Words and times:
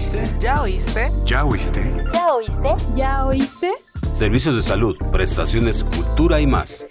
oíste? 0.00 0.24
¿Ya 0.38 0.62
oíste? 0.62 1.12
¿Ya 1.26 1.44
oíste? 1.44 1.82
¿Ya 2.10 2.32
oíste? 2.32 2.74
¿Ya 2.94 3.26
oíste? 3.26 3.70
Servicios 4.12 4.54
de 4.54 4.62
salud, 4.62 4.96
prestaciones, 5.12 5.84
cultura 5.84 6.40
y 6.40 6.46
más. 6.46 6.88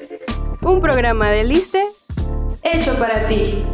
Un 0.62 0.80
programa 0.80 1.32
de 1.32 1.44
Liste 1.44 1.84
hecho 2.62 2.94
para 3.00 3.26
ti. 3.26 3.66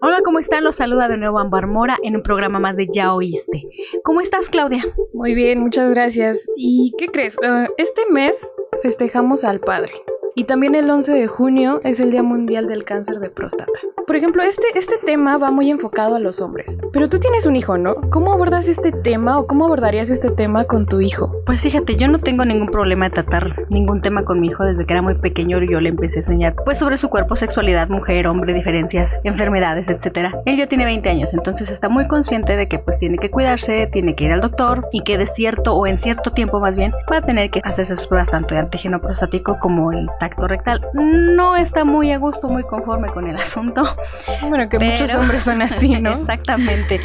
Hola, 0.00 0.20
¿cómo 0.24 0.38
están? 0.38 0.62
Los 0.62 0.76
saluda 0.76 1.08
de 1.08 1.18
nuevo 1.18 1.40
Ambar 1.40 1.66
Mora 1.66 1.98
en 2.04 2.14
un 2.14 2.22
programa 2.22 2.60
más 2.60 2.76
de 2.76 2.86
Ya 2.92 3.12
Oíste. 3.12 3.64
¿Cómo 4.04 4.20
estás, 4.20 4.48
Claudia? 4.48 4.84
Muy 5.12 5.34
bien, 5.34 5.58
muchas 5.58 5.90
gracias. 5.90 6.48
¿Y 6.56 6.92
qué 6.96 7.08
crees? 7.08 7.36
Uh, 7.38 7.72
este 7.76 8.02
mes 8.08 8.52
festejamos 8.80 9.42
al 9.42 9.58
padre. 9.58 9.92
Y 10.34 10.44
también 10.44 10.74
el 10.74 10.88
11 10.88 11.12
de 11.12 11.26
junio 11.26 11.80
es 11.84 12.00
el 12.00 12.10
Día 12.10 12.22
Mundial 12.22 12.66
del 12.66 12.84
Cáncer 12.84 13.20
de 13.20 13.28
Próstata. 13.28 13.91
Por 14.06 14.16
ejemplo, 14.16 14.42
este, 14.42 14.66
este 14.74 14.98
tema 14.98 15.38
va 15.38 15.50
muy 15.50 15.70
enfocado 15.70 16.16
a 16.16 16.20
los 16.20 16.40
hombres. 16.40 16.76
Pero 16.92 17.08
tú 17.08 17.18
tienes 17.18 17.46
un 17.46 17.56
hijo, 17.56 17.78
¿no? 17.78 17.94
¿Cómo 18.10 18.32
abordas 18.32 18.68
este 18.68 18.90
tema 18.90 19.38
o 19.38 19.46
cómo 19.46 19.66
abordarías 19.66 20.10
este 20.10 20.30
tema 20.30 20.64
con 20.64 20.86
tu 20.86 21.00
hijo? 21.00 21.36
Pues 21.46 21.62
fíjate, 21.62 21.96
yo 21.96 22.08
no 22.08 22.18
tengo 22.18 22.44
ningún 22.44 22.68
problema 22.68 23.06
de 23.06 23.10
tratar 23.12 23.66
ningún 23.70 24.02
tema 24.02 24.24
con 24.24 24.40
mi 24.40 24.48
hijo 24.48 24.64
desde 24.64 24.84
que 24.86 24.92
era 24.92 25.02
muy 25.02 25.14
pequeño 25.14 25.62
y 25.62 25.70
yo 25.70 25.80
le 25.80 25.90
empecé 25.90 26.18
a 26.18 26.22
enseñar 26.22 26.56
pues 26.64 26.78
sobre 26.78 26.96
su 26.96 27.08
cuerpo, 27.08 27.36
sexualidad, 27.36 27.88
mujer, 27.88 28.26
hombre, 28.26 28.54
diferencias, 28.54 29.18
enfermedades, 29.24 29.88
etc. 29.88 30.34
Él 30.46 30.56
ya 30.56 30.66
tiene 30.66 30.84
20 30.84 31.08
años, 31.08 31.32
entonces 31.34 31.70
está 31.70 31.88
muy 31.88 32.08
consciente 32.08 32.56
de 32.56 32.68
que 32.68 32.78
pues 32.78 32.98
tiene 32.98 33.18
que 33.18 33.30
cuidarse, 33.30 33.86
tiene 33.86 34.14
que 34.14 34.24
ir 34.24 34.32
al 34.32 34.40
doctor 34.40 34.88
y 34.92 35.02
que 35.02 35.18
de 35.18 35.26
cierto 35.26 35.74
o 35.74 35.86
en 35.86 35.96
cierto 35.96 36.32
tiempo 36.32 36.60
más 36.60 36.76
bien 36.76 36.92
va 37.10 37.18
a 37.18 37.22
tener 37.22 37.50
que 37.50 37.60
hacerse 37.64 37.96
sus 37.96 38.06
pruebas 38.06 38.30
tanto 38.30 38.54
de 38.54 38.60
antígeno 38.60 39.00
prostático 39.00 39.58
como 39.58 39.92
el 39.92 40.08
tacto 40.18 40.48
rectal. 40.48 40.84
No 40.94 41.56
está 41.56 41.84
muy 41.84 42.10
a 42.10 42.18
gusto, 42.18 42.48
muy 42.48 42.64
conforme 42.64 43.08
con 43.08 43.28
el 43.28 43.36
asunto. 43.42 43.84
Bueno, 44.48 44.68
que 44.68 44.78
Pero- 44.78 44.92
muchos 44.92 45.14
hombres 45.14 45.42
son 45.42 45.62
así, 45.62 46.00
¿no? 46.00 46.12
Exactamente. 46.20 47.00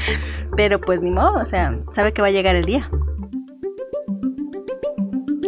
Pero 0.56 0.80
pues 0.80 1.02
ni 1.02 1.12
modo, 1.12 1.42
o 1.42 1.46
sea, 1.46 1.78
sabe 1.90 2.14
que 2.14 2.22
va 2.22 2.28
a 2.28 2.32
llegar 2.32 2.56
el 2.56 2.66
día. 2.66 2.90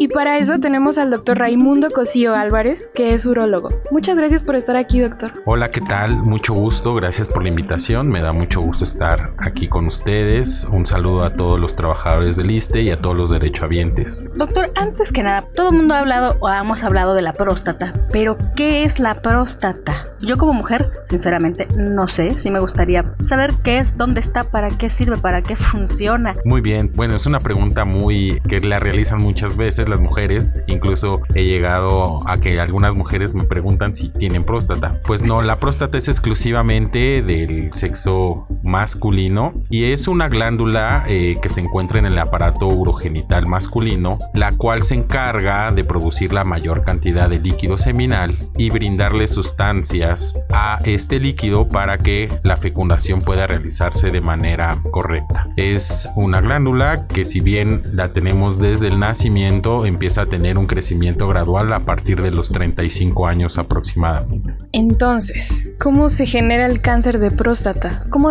Y 0.02 0.08
para 0.08 0.38
eso 0.38 0.61
tenemos 0.61 0.97
al 0.97 1.11
doctor 1.11 1.39
Raimundo 1.39 1.92
Cosío 1.92 2.33
Álvarez, 2.33 2.89
que 2.95 3.14
es 3.14 3.25
urólogo. 3.25 3.69
Muchas 3.92 4.17
gracias 4.17 4.41
por 4.41 4.56
estar 4.56 4.78
aquí, 4.78 5.02
doctor. 5.02 5.33
Hola, 5.44 5.72
¿qué 5.72 5.81
tal? 5.81 6.16
Mucho 6.16 6.53
gusto, 6.53 6.95
gracias 6.95 7.28
por 7.28 7.44
la 7.44 7.50
invitación. 7.50 8.08
Me 8.08 8.22
da 8.22 8.31
mucho 8.31 8.61
gusto 8.61 8.86
estar 8.86 9.31
aquí 9.38 9.67
con 9.67 9.88
ustedes. 9.88 10.66
Un 10.72 10.86
saludo 10.86 11.23
a 11.23 11.33
todos 11.33 11.59
los 11.59 11.75
trabajadores 11.75 12.38
del 12.38 12.50
ISTE 12.50 12.83
y 12.83 12.91
a 12.91 13.02
todos 13.02 13.14
los 13.14 13.30
derechohabientes. 13.30 14.23
Doctor, 14.36 14.72
antes 14.75 15.11
que 15.11 15.22
nada, 15.22 15.45
todo 15.53 15.72
el 15.72 15.75
mundo 15.75 15.95
ha 15.95 16.00
hablado 16.00 16.38
o 16.39 16.50
hemos 16.50 16.81
hablado 16.86 17.13
de 17.13 17.22
la 17.22 17.34
próstata, 17.34 17.94
pero 18.09 18.38
¿qué 18.56 18.86
es 18.86 19.00
la 19.02 19.16
próstata? 19.16 20.06
Yo 20.22 20.38
como 20.38 20.53
mujer, 20.53 20.91
sinceramente, 21.03 21.67
no 21.75 22.08
sé, 22.08 22.38
sí 22.38 22.52
me 22.52 22.61
gustaría 22.61 23.03
saber 23.22 23.52
qué 23.66 23.80
es, 23.80 23.97
dónde 23.97 24.22
está, 24.22 24.45
para 24.45 24.69
qué 24.69 24.89
sirve, 24.89 25.17
para 25.17 25.41
qué 25.41 25.58
funciona. 25.58 26.38
Muy 26.45 26.61
bien, 26.61 26.89
bueno, 26.95 27.17
es 27.17 27.25
una 27.25 27.41
pregunta 27.41 27.84
muy 27.84 28.39
que 28.47 28.61
la 28.61 28.80
realizan 28.80 29.19
muchas 29.19 29.58
veces 29.58 29.89
las 29.90 30.00
mujeres. 30.00 30.56
Incluso 30.68 31.22
he 31.36 31.45
llegado 31.45 32.20
a 32.28 32.38
que 32.38 32.59
algunas 32.59 32.95
mujeres 32.95 33.34
me 33.34 33.44
preguntan 33.44 33.96
si 33.96 34.09
tienen 34.09 34.44
próstata. 34.44 35.00
Pues 35.06 35.23
no, 35.23 35.42
la 35.42 35.58
próstata 35.58 35.98
es 35.98 36.08
exclusivamente 36.08 37.22
del 37.22 37.73
sexo 37.73 38.48
masculino 38.70 39.53
y 39.70 39.92
es 39.92 40.08
una 40.08 40.30
glándula 40.30 41.03
eh, 41.08 41.36
que 41.42 41.50
se 41.50 41.62
encuentra 41.62 42.00
en 42.00 42.06
el 42.06 42.17
aparato 42.17 42.67
urogenital 42.67 43.48
masculino, 43.48 44.17
la 44.34 44.52
cual 44.53 44.84
se 44.84 44.95
encarga 44.95 45.72
de 45.72 45.84
producir 45.84 46.31
la 46.31 46.44
mayor 46.44 46.84
cantidad 46.84 47.30
de 47.30 47.40
líquido 47.40 47.78
seminal 47.78 48.36
y 48.58 48.70
brindarle 48.70 49.28
sustancias 49.28 50.36
a 50.53 50.78
este 50.86 51.20
líquido 51.20 51.67
para 51.67 51.97
que 51.97 52.30
la 52.44 52.57
fecundación 52.57 53.22
pueda 53.22 53.47
realizarse 53.47 54.12
de 54.12 54.22
manera 54.22 54.78
correcta. 54.91 55.46
Es 55.57 56.09
una 56.16 56.40
glándula 56.41 57.07
que 57.07 57.25
si 57.25 57.40
bien 57.40 57.81
la 57.91 58.13
tenemos 58.13 58.59
desde 58.59 58.88
el 58.88 59.00
nacimiento, 59.00 59.86
empieza 59.86 60.22
a 60.22 60.25
tener 60.28 60.57
un 60.57 60.68
crecimiento 60.68 61.28
gradual 61.28 61.74
a 61.74 61.86
partir 61.86 62.22
de 62.22 62.31
los 62.31 62.50
35 62.50 63.28
años 63.28 63.57
aproximadamente. 63.57 64.56
Entonces, 64.72 65.75
¿cómo 65.80 66.09
se 66.09 66.25
genera 66.25 66.66
el 66.66 66.81
cáncer 66.81 67.19
de 67.19 67.31
próstata? 67.31 68.03
¿Cómo 68.09 68.30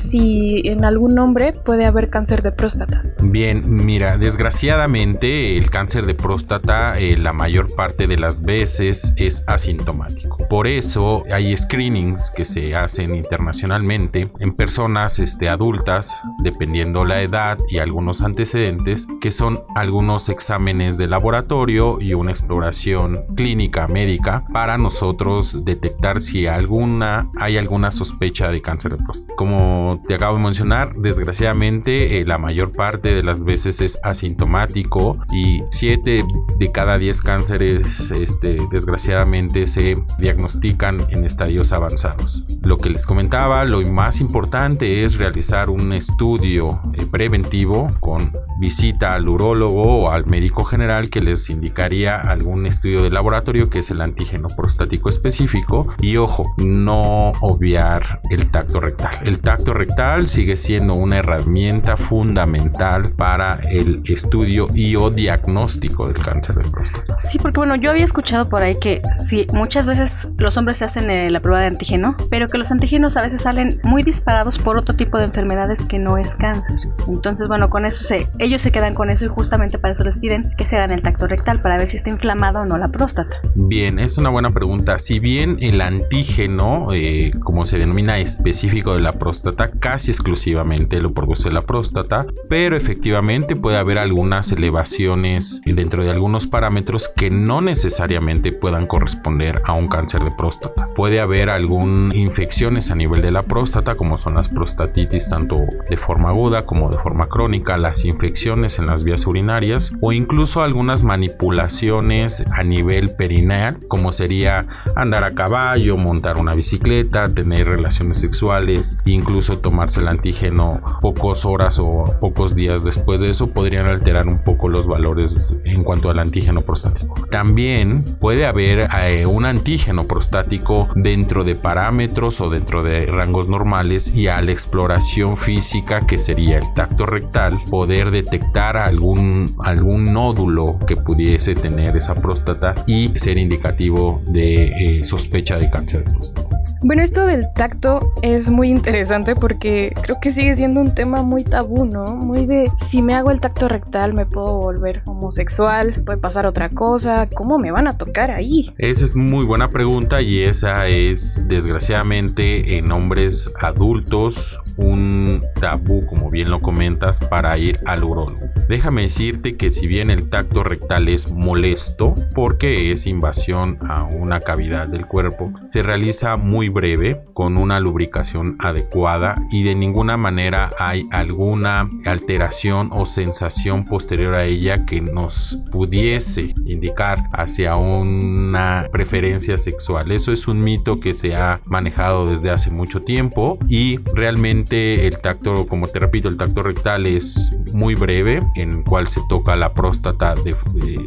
si 0.00 0.62
en 0.64 0.84
algún 0.84 1.18
hombre 1.18 1.52
puede 1.52 1.86
haber 1.86 2.10
cáncer 2.10 2.42
de 2.42 2.52
próstata? 2.52 3.02
Bien, 3.22 3.62
mira, 3.66 4.16
desgraciadamente 4.18 5.56
el 5.56 5.70
cáncer 5.70 6.04
de 6.06 6.14
próstata 6.14 6.98
eh, 6.98 7.16
la 7.16 7.32
mayor 7.32 7.74
parte 7.74 8.06
de 8.06 8.16
las 8.16 8.42
veces 8.42 9.12
es 9.16 9.44
asintomático. 9.46 10.38
Por 10.48 10.66
eso 10.66 11.22
hay 11.32 11.56
screenings 11.56 12.30
que 12.30 12.44
se 12.44 12.74
hacen 12.74 13.14
internacionalmente 13.14 14.30
en 14.40 14.54
personas 14.54 15.18
este, 15.18 15.48
adultas, 15.48 16.14
dependiendo 16.42 17.04
la 17.04 17.22
edad 17.22 17.58
y 17.70 17.78
algunos 17.78 18.22
antecedentes, 18.22 19.06
que 19.20 19.30
son 19.30 19.62
algunos 19.74 20.28
exámenes 20.28 20.98
de 20.98 21.06
laboratorio 21.06 22.00
y 22.00 22.14
una 22.14 22.32
exploración 22.32 23.24
clínica 23.36 23.86
médica 23.86 24.44
para 24.52 24.78
nosotros 24.78 25.64
detectar 25.64 26.20
si 26.20 26.46
alguna 26.46 27.30
hay 27.38 27.56
alguna 27.56 27.90
sospecha 27.90 28.50
de 28.50 28.60
cáncer 28.60 28.96
de 28.96 29.04
próstata. 29.04 29.34
Como 29.36 29.57
te 30.06 30.14
acabo 30.14 30.36
de 30.36 30.42
mencionar, 30.42 30.92
desgraciadamente 30.94 32.20
eh, 32.20 32.24
la 32.24 32.38
mayor 32.38 32.72
parte 32.72 33.14
de 33.14 33.22
las 33.22 33.44
veces 33.44 33.80
es 33.80 33.98
asintomático 34.02 35.18
y 35.32 35.62
7 35.70 36.24
de 36.56 36.72
cada 36.72 36.98
10 36.98 37.22
cánceres 37.22 38.10
este, 38.10 38.58
desgraciadamente 38.70 39.66
se 39.66 39.96
diagnostican 40.18 40.98
en 41.10 41.24
estadios 41.24 41.72
avanzados. 41.72 42.44
Lo 42.62 42.78
que 42.78 42.90
les 42.90 43.06
comentaba, 43.06 43.64
lo 43.64 43.80
más 43.88 44.20
importante 44.20 45.04
es 45.04 45.18
realizar 45.18 45.70
un 45.70 45.92
estudio 45.92 46.80
eh, 46.94 47.06
preventivo 47.10 47.88
con 48.00 48.30
visita 48.58 49.14
al 49.14 49.28
urólogo 49.28 50.04
o 50.04 50.10
al 50.10 50.26
médico 50.26 50.64
general 50.64 51.10
que 51.10 51.20
les 51.20 51.48
indicaría 51.50 52.16
algún 52.20 52.66
estudio 52.66 53.02
de 53.02 53.10
laboratorio 53.10 53.70
que 53.70 53.80
es 53.80 53.90
el 53.90 54.00
antígeno 54.00 54.48
prostático 54.48 55.08
específico 55.08 55.86
y 56.00 56.16
ojo, 56.16 56.44
no 56.58 57.32
obviar 57.40 58.20
el 58.30 58.50
tacto 58.50 58.80
rectal. 58.80 59.16
El 59.24 59.40
tacto 59.48 59.72
rectal 59.72 60.28
sigue 60.28 60.56
siendo 60.56 60.92
una 60.92 61.20
herramienta 61.20 61.96
fundamental 61.96 63.12
para 63.12 63.58
el 63.70 64.02
estudio 64.04 64.66
y 64.74 64.94
o 64.94 65.08
diagnóstico 65.08 66.06
del 66.06 66.22
cáncer 66.22 66.56
de 66.56 66.68
próstata. 66.70 67.16
Sí, 67.16 67.38
porque 67.38 67.56
bueno, 67.56 67.74
yo 67.76 67.90
había 67.90 68.04
escuchado 68.04 68.50
por 68.50 68.60
ahí 68.60 68.78
que 68.78 69.00
sí, 69.20 69.46
muchas 69.54 69.86
veces 69.86 70.30
los 70.36 70.58
hombres 70.58 70.76
se 70.76 70.84
hacen 70.84 71.10
eh, 71.10 71.30
la 71.30 71.40
prueba 71.40 71.62
de 71.62 71.68
antígeno, 71.68 72.14
pero 72.28 72.46
que 72.48 72.58
los 72.58 72.70
antígenos 72.70 73.16
a 73.16 73.22
veces 73.22 73.40
salen 73.40 73.80
muy 73.84 74.02
disparados 74.02 74.58
por 74.58 74.76
otro 74.76 74.94
tipo 74.94 75.16
de 75.16 75.24
enfermedades 75.24 75.80
que 75.86 75.98
no 75.98 76.18
es 76.18 76.34
cáncer. 76.34 76.76
Entonces, 77.08 77.48
bueno, 77.48 77.70
con 77.70 77.86
eso 77.86 78.04
se, 78.04 78.26
ellos 78.38 78.60
se 78.60 78.70
quedan 78.70 78.92
con 78.92 79.08
eso 79.08 79.24
y 79.24 79.28
justamente 79.28 79.78
para 79.78 79.94
eso 79.94 80.04
les 80.04 80.18
piden 80.18 80.52
que 80.58 80.66
se 80.66 80.76
hagan 80.76 80.90
el 80.90 81.00
tacto 81.00 81.26
rectal 81.26 81.62
para 81.62 81.78
ver 81.78 81.88
si 81.88 81.96
está 81.96 82.10
inflamado 82.10 82.60
o 82.60 82.64
no 82.66 82.76
la 82.76 82.88
próstata. 82.88 83.36
Bien, 83.54 83.98
es 83.98 84.18
una 84.18 84.28
buena 84.28 84.50
pregunta. 84.50 84.98
Si 84.98 85.20
bien 85.20 85.56
el 85.62 85.80
antígeno, 85.80 86.88
eh, 86.92 87.30
como 87.40 87.64
se 87.64 87.78
denomina 87.78 88.18
específico 88.18 88.92
de 88.92 89.00
la 89.00 89.14
próstata, 89.14 89.37
casi 89.80 90.10
exclusivamente 90.10 91.00
lo 91.00 91.12
produce 91.12 91.50
la 91.50 91.62
próstata, 91.62 92.26
pero 92.48 92.76
efectivamente 92.76 93.56
puede 93.56 93.78
haber 93.78 93.98
algunas 93.98 94.52
elevaciones 94.52 95.60
dentro 95.64 96.04
de 96.04 96.10
algunos 96.10 96.46
parámetros 96.46 97.08
que 97.16 97.30
no 97.30 97.60
necesariamente 97.60 98.52
puedan 98.52 98.86
corresponder 98.86 99.60
a 99.64 99.72
un 99.72 99.88
cáncer 99.88 100.22
de 100.24 100.30
próstata. 100.32 100.88
Puede 100.94 101.20
haber 101.20 101.50
algunas 101.50 102.14
infecciones 102.14 102.90
a 102.90 102.94
nivel 102.94 103.22
de 103.22 103.30
la 103.30 103.42
próstata, 103.42 103.94
como 103.94 104.18
son 104.18 104.34
las 104.34 104.48
prostatitis 104.48 105.28
tanto 105.28 105.60
de 105.88 105.96
forma 105.96 106.30
aguda 106.30 106.64
como 106.64 106.90
de 106.90 106.98
forma 106.98 107.28
crónica, 107.28 107.76
las 107.76 108.04
infecciones 108.04 108.78
en 108.78 108.86
las 108.86 109.04
vías 109.04 109.26
urinarias 109.26 109.92
o 110.00 110.12
incluso 110.12 110.62
algunas 110.62 111.04
manipulaciones 111.04 112.44
a 112.52 112.62
nivel 112.62 113.10
perineal, 113.16 113.78
como 113.88 114.12
sería 114.12 114.66
andar 114.96 115.24
a 115.24 115.34
caballo, 115.34 115.96
montar 115.96 116.38
una 116.38 116.54
bicicleta, 116.54 117.28
tener 117.28 117.66
relaciones 117.66 118.18
sexuales, 118.18 118.98
incluso 119.04 119.27
tomarse 119.60 120.00
el 120.00 120.08
antígeno 120.08 120.80
pocas 121.00 121.44
horas 121.44 121.78
o 121.78 122.16
pocos 122.20 122.54
días 122.54 122.84
después 122.84 123.20
de 123.20 123.30
eso, 123.30 123.48
podrían 123.48 123.86
alterar 123.86 124.26
un 124.26 124.42
poco 124.42 124.68
los 124.68 124.86
valores 124.86 125.56
en 125.64 125.82
cuanto 125.82 126.10
al 126.10 126.18
antígeno 126.18 126.62
prostático. 126.62 127.14
También 127.30 128.04
puede 128.20 128.46
haber 128.46 128.88
eh, 128.98 129.26
un 129.26 129.44
antígeno 129.44 130.06
prostático 130.06 130.88
dentro 130.94 131.44
de 131.44 131.54
parámetros 131.54 132.40
o 132.40 132.50
dentro 132.50 132.82
de 132.82 133.06
rangos 133.06 133.48
normales 133.48 134.12
y 134.14 134.28
a 134.28 134.40
la 134.40 134.52
exploración 134.52 135.38
física 135.38 136.06
que 136.06 136.18
sería 136.18 136.58
el 136.58 136.74
tacto 136.74 137.06
rectal 137.06 137.60
poder 137.70 138.10
detectar 138.10 138.76
algún, 138.76 139.54
algún 139.62 140.12
nódulo 140.12 140.78
que 140.86 140.96
pudiese 140.96 141.54
tener 141.54 141.96
esa 141.96 142.14
próstata 142.14 142.74
y 142.86 143.10
ser 143.16 143.38
indicativo 143.38 144.20
de 144.26 144.98
eh, 144.98 145.04
sospecha 145.04 145.58
de 145.58 145.70
cáncer 145.70 146.04
de 146.04 146.12
próstata. 146.12 146.67
Bueno, 146.80 147.02
esto 147.02 147.26
del 147.26 147.52
tacto 147.54 148.12
es 148.22 148.50
muy 148.50 148.70
interesante 148.70 149.34
porque 149.34 149.92
creo 150.00 150.18
que 150.20 150.30
sigue 150.30 150.54
siendo 150.54 150.80
un 150.80 150.94
tema 150.94 151.22
muy 151.22 151.42
tabú, 151.42 151.84
¿no? 151.84 152.14
Muy 152.14 152.46
de 152.46 152.70
si 152.76 153.02
me 153.02 153.14
hago 153.14 153.32
el 153.32 153.40
tacto 153.40 153.66
rectal 153.66 154.14
me 154.14 154.26
puedo 154.26 154.58
volver 154.58 155.02
homosexual, 155.04 156.02
puede 156.06 156.18
pasar 156.18 156.46
otra 156.46 156.68
cosa, 156.68 157.28
¿cómo 157.34 157.58
me 157.58 157.72
van 157.72 157.88
a 157.88 157.98
tocar 157.98 158.30
ahí? 158.30 158.72
Esa 158.78 159.04
es 159.04 159.16
muy 159.16 159.44
buena 159.44 159.70
pregunta 159.70 160.22
y 160.22 160.44
esa 160.44 160.86
es 160.86 161.48
desgraciadamente 161.48 162.78
en 162.78 162.92
hombres 162.92 163.52
adultos 163.60 164.60
un 164.76 165.42
tabú, 165.60 166.06
como 166.06 166.30
bien 166.30 166.50
lo 166.50 166.60
comentas, 166.60 167.18
para 167.18 167.58
ir 167.58 167.80
al 167.84 168.04
urólogo. 168.04 168.48
Déjame 168.68 169.02
decirte 169.02 169.56
que 169.56 169.70
si 169.70 169.88
bien 169.88 170.10
el 170.10 170.30
tacto 170.30 170.62
rectal 170.62 171.08
es 171.08 171.30
molesto 171.30 172.14
porque 172.34 172.92
es 172.92 173.06
invasión 173.06 173.78
a 173.80 174.04
una 174.04 174.40
cavidad 174.40 174.86
del 174.86 175.06
cuerpo, 175.06 175.52
se 175.64 175.82
realiza 175.82 176.36
muy 176.36 176.67
breve 176.68 177.20
con 177.34 177.56
una 177.56 177.80
lubricación 177.80 178.56
adecuada 178.58 179.42
y 179.50 179.62
de 179.62 179.74
ninguna 179.74 180.16
manera 180.16 180.72
hay 180.78 181.06
alguna 181.10 181.90
alteración 182.04 182.90
o 182.92 183.06
sensación 183.06 183.84
posterior 183.84 184.34
a 184.34 184.44
ella 184.44 184.84
que 184.84 185.00
nos 185.00 185.58
pudiese 185.70 186.54
indicar 186.66 187.24
hacia 187.32 187.76
una 187.76 188.88
preferencia 188.92 189.56
sexual. 189.56 190.10
Eso 190.12 190.32
es 190.32 190.48
un 190.48 190.62
mito 190.62 191.00
que 191.00 191.14
se 191.14 191.34
ha 191.34 191.60
manejado 191.64 192.30
desde 192.30 192.50
hace 192.50 192.70
mucho 192.70 193.00
tiempo 193.00 193.58
y 193.68 193.98
realmente 194.14 195.06
el 195.06 195.20
tacto, 195.20 195.66
como 195.66 195.86
te 195.86 195.98
repito, 195.98 196.28
el 196.28 196.36
tacto 196.36 196.62
rectal 196.62 197.06
es 197.06 197.52
muy 197.72 197.94
breve 197.94 198.42
en 198.54 198.72
el 198.72 198.84
cual 198.84 199.08
se 199.08 199.20
toca 199.28 199.56
la 199.56 199.72
próstata 199.72 200.34
de, 200.34 200.54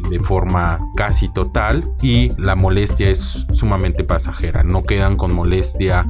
de 0.10 0.20
forma 0.20 0.80
casi 0.96 1.32
total 1.34 1.84
y 2.02 2.32
la 2.38 2.56
molestia 2.56 3.10
es 3.10 3.46
sumamente 3.52 4.04
pasajera. 4.04 4.64
No 4.64 4.84
quedan 4.84 5.18
con 5.18 5.34
molestia 5.34 5.51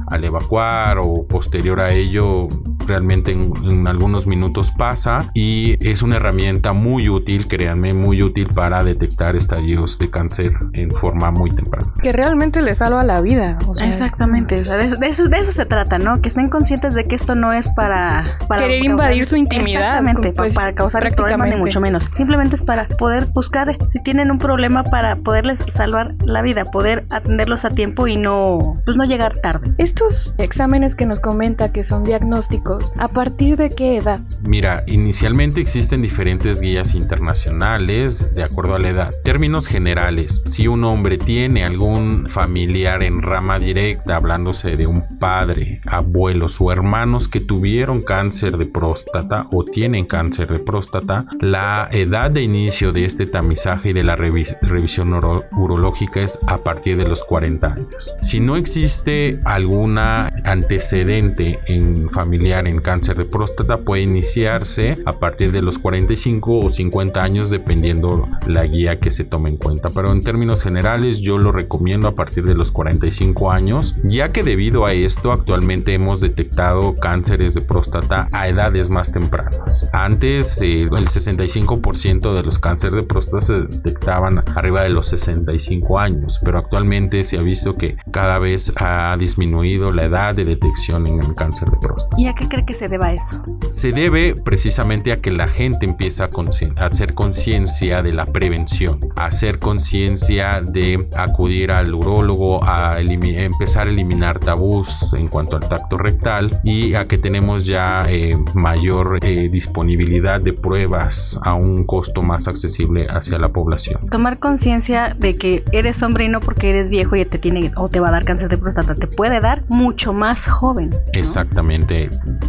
al 0.08 0.24
evacuar 0.24 0.98
o 0.98 1.26
posterior 1.26 1.80
a 1.80 1.92
ello 1.92 2.48
realmente 2.86 3.32
en, 3.32 3.86
algunos 3.86 4.26
minutos 4.26 4.72
pasa 4.76 5.30
y 5.34 5.76
es 5.86 6.02
una 6.02 6.16
herramienta 6.16 6.72
muy 6.72 7.08
útil, 7.08 7.46
créanme, 7.48 7.92
muy 7.92 8.22
útil 8.22 8.48
para 8.48 8.82
detectar 8.82 9.36
estadios 9.36 9.98
de 9.98 10.10
cáncer 10.10 10.52
en 10.72 10.90
forma 10.90 11.30
muy 11.30 11.50
temprana. 11.54 11.92
Que 12.02 12.12
realmente 12.12 12.62
le 12.62 12.74
salva 12.74 13.02
la 13.04 13.20
vida. 13.20 13.58
Exactamente, 13.82 14.56
de, 14.56 14.60
eso, 14.60 14.96
de, 15.28 15.38
eso, 15.38 15.52
se 15.52 15.66
trata, 15.66 15.98
¿no? 15.98 16.20
Que 16.20 16.28
estén 16.28 16.48
conscientes 16.48 16.94
de 16.94 17.04
que 17.04 17.14
esto 17.14 17.34
no 17.34 17.52
es 17.52 17.68
para... 17.68 18.38
para 18.48 18.62
Querer 18.62 18.84
invadir 18.84 19.24
su 19.24 19.36
intimidad. 19.36 19.98
Exactamente, 19.98 20.32
pues, 20.32 20.54
para 20.54 20.74
causar 20.74 21.02
problemas 21.14 21.48
ni 21.48 21.56
mucho 21.56 21.80
menos. 21.80 22.10
Simplemente 22.14 22.56
es 22.56 22.62
para 22.62 22.86
poder 22.86 23.26
buscar 23.34 23.76
si 23.88 24.02
tienen 24.02 24.30
un 24.30 24.38
problema 24.38 24.84
para 24.84 25.16
poderles 25.16 25.60
salvar 25.68 26.14
la 26.24 26.42
vida, 26.42 26.64
poder 26.66 27.04
atenderlos 27.10 27.64
a 27.64 27.70
tiempo 27.70 28.06
y 28.06 28.16
no, 28.16 28.74
pues 28.84 28.96
no 28.96 29.04
llegar 29.04 29.31
tarde. 29.32 29.74
Estos 29.78 30.38
exámenes 30.38 30.94
que 30.94 31.06
nos 31.06 31.20
comenta 31.20 31.72
que 31.72 31.84
son 31.84 32.04
diagnósticos 32.04 32.52
¿A 32.98 33.08
partir 33.08 33.56
de 33.56 33.70
qué 33.70 33.96
edad? 33.96 34.20
Mira, 34.42 34.84
inicialmente 34.86 35.60
existen 35.60 36.02
diferentes 36.02 36.60
guías 36.60 36.94
internacionales 36.94 38.34
de 38.34 38.42
acuerdo 38.42 38.74
a 38.74 38.78
la 38.78 38.88
edad. 38.88 39.10
Términos 39.24 39.66
generales, 39.66 40.42
si 40.48 40.66
un 40.68 40.84
hombre 40.84 41.18
tiene 41.18 41.64
algún 41.64 42.28
familiar 42.28 43.02
en 43.02 43.22
rama 43.22 43.58
directa, 43.58 44.16
hablándose 44.16 44.76
de 44.76 44.86
un 44.86 45.18
padre, 45.18 45.80
abuelos 45.86 46.60
o 46.60 46.72
hermanos 46.72 47.28
que 47.28 47.40
tuvieron 47.40 48.02
cáncer 48.02 48.56
de 48.56 48.66
próstata 48.66 49.46
o 49.52 49.64
tienen 49.64 50.06
cáncer 50.06 50.48
de 50.50 50.58
próstata, 50.58 51.26
la 51.40 51.88
edad 51.92 52.30
de 52.30 52.42
inicio 52.42 52.92
de 52.92 53.04
este 53.04 53.26
tamizaje 53.26 53.90
y 53.90 53.92
de 53.92 54.04
la 54.04 54.16
revisión 54.16 55.12
urológica 55.12 56.22
es 56.22 56.38
a 56.46 56.58
partir 56.58 56.96
de 56.96 57.08
los 57.08 57.22
40 57.24 57.66
años. 57.66 58.14
Si 58.22 58.40
no 58.40 58.56
existe 58.56 59.21
alguna 59.44 60.32
antecedente 60.44 61.58
en 61.66 62.10
familiar 62.10 62.66
en 62.66 62.80
cáncer 62.80 63.16
de 63.16 63.24
próstata 63.24 63.78
puede 63.78 64.02
iniciarse 64.02 64.98
a 65.06 65.18
partir 65.18 65.52
de 65.52 65.62
los 65.62 65.78
45 65.78 66.58
o 66.58 66.70
50 66.70 67.22
años 67.22 67.50
dependiendo 67.50 68.24
la 68.46 68.64
guía 68.64 68.98
que 68.98 69.10
se 69.10 69.24
tome 69.24 69.50
en 69.50 69.56
cuenta. 69.56 69.90
Pero 69.90 70.12
en 70.12 70.22
términos 70.22 70.62
generales 70.62 71.20
yo 71.20 71.38
lo 71.38 71.52
recomiendo 71.52 72.08
a 72.08 72.14
partir 72.14 72.44
de 72.44 72.54
los 72.54 72.72
45 72.72 73.50
años, 73.50 73.96
ya 74.04 74.32
que 74.32 74.42
debido 74.42 74.86
a 74.86 74.92
esto 74.92 75.32
actualmente 75.32 75.94
hemos 75.94 76.20
detectado 76.20 76.94
cánceres 76.96 77.54
de 77.54 77.60
próstata 77.60 78.28
a 78.32 78.48
edades 78.48 78.90
más 78.90 79.12
tempranas. 79.12 79.88
Antes 79.92 80.60
eh, 80.62 80.82
el 80.82 81.06
65% 81.06 82.34
de 82.34 82.42
los 82.42 82.58
cánceres 82.58 82.96
de 82.96 83.02
próstata 83.02 83.40
se 83.40 83.60
detectaban 83.62 84.42
arriba 84.54 84.82
de 84.82 84.90
los 84.90 85.08
65 85.08 85.98
años, 85.98 86.40
pero 86.44 86.58
actualmente 86.58 87.24
se 87.24 87.38
ha 87.38 87.42
visto 87.42 87.76
que 87.76 87.96
cada 88.10 88.38
vez 88.38 88.72
ha 88.76 89.11
disminuido 89.16 89.92
la 89.92 90.04
edad 90.04 90.34
de 90.34 90.44
detección 90.44 91.06
en 91.06 91.20
el 91.20 91.34
cáncer 91.34 91.70
de 91.70 91.78
próstata. 91.78 92.20
¿Y 92.20 92.26
a 92.26 92.34
qué 92.34 92.48
cree 92.48 92.64
que 92.64 92.74
se 92.74 92.88
deba 92.88 93.12
eso? 93.12 93.42
Se 93.70 93.92
debe 93.92 94.34
precisamente 94.34 95.12
a 95.12 95.20
que 95.20 95.30
la 95.30 95.48
gente 95.48 95.86
empieza 95.86 96.24
a, 96.24 96.86
hacer 96.86 97.14
conciencia 97.14 98.02
de 98.02 98.12
la 98.12 98.26
prevención, 98.26 99.00
a 99.16 99.26
hacer 99.26 99.58
conciencia 99.58 100.60
de 100.60 101.08
acudir 101.16 101.70
al 101.70 101.94
urólogo, 101.94 102.64
a 102.64 102.98
empezar 103.00 103.86
a 103.86 103.90
eliminar 103.90 104.38
tabús 104.40 105.12
en 105.14 105.28
cuanto 105.28 105.56
al 105.56 105.68
tacto 105.68 105.98
rectal 105.98 106.60
y 106.64 106.94
a 106.94 107.06
que 107.06 107.18
tenemos 107.18 107.66
ya 107.66 108.04
eh, 108.08 108.36
mayor 108.54 109.18
eh, 109.22 109.48
disponibilidad 109.50 110.40
de 110.40 110.52
pruebas 110.52 111.38
a 111.42 111.54
un 111.54 111.84
costo 111.84 112.22
más 112.22 112.48
accesible 112.48 113.06
hacia 113.08 113.38
la 113.38 113.50
población. 113.50 114.08
Tomar 114.10 114.38
conciencia 114.38 115.14
de 115.18 115.36
que 115.36 115.64
eres 115.72 116.02
hombre 116.02 116.24
y 116.24 116.28
no 116.28 116.40
porque 116.40 116.70
eres 116.70 116.90
viejo 116.90 117.16
y 117.16 117.24
te 117.24 117.38
tiene 117.38 117.72
o 117.76 117.88
te 117.88 118.00
va 118.00 118.08
a 118.08 118.12
dar 118.12 118.24
cáncer 118.24 118.48
de 118.48 118.58
próstata, 118.58 118.94
te 119.02 119.08
puede 119.08 119.40
dar 119.40 119.64
mucho 119.68 120.12
más 120.12 120.46
joven. 120.46 120.94
Exactamente. 121.12 122.08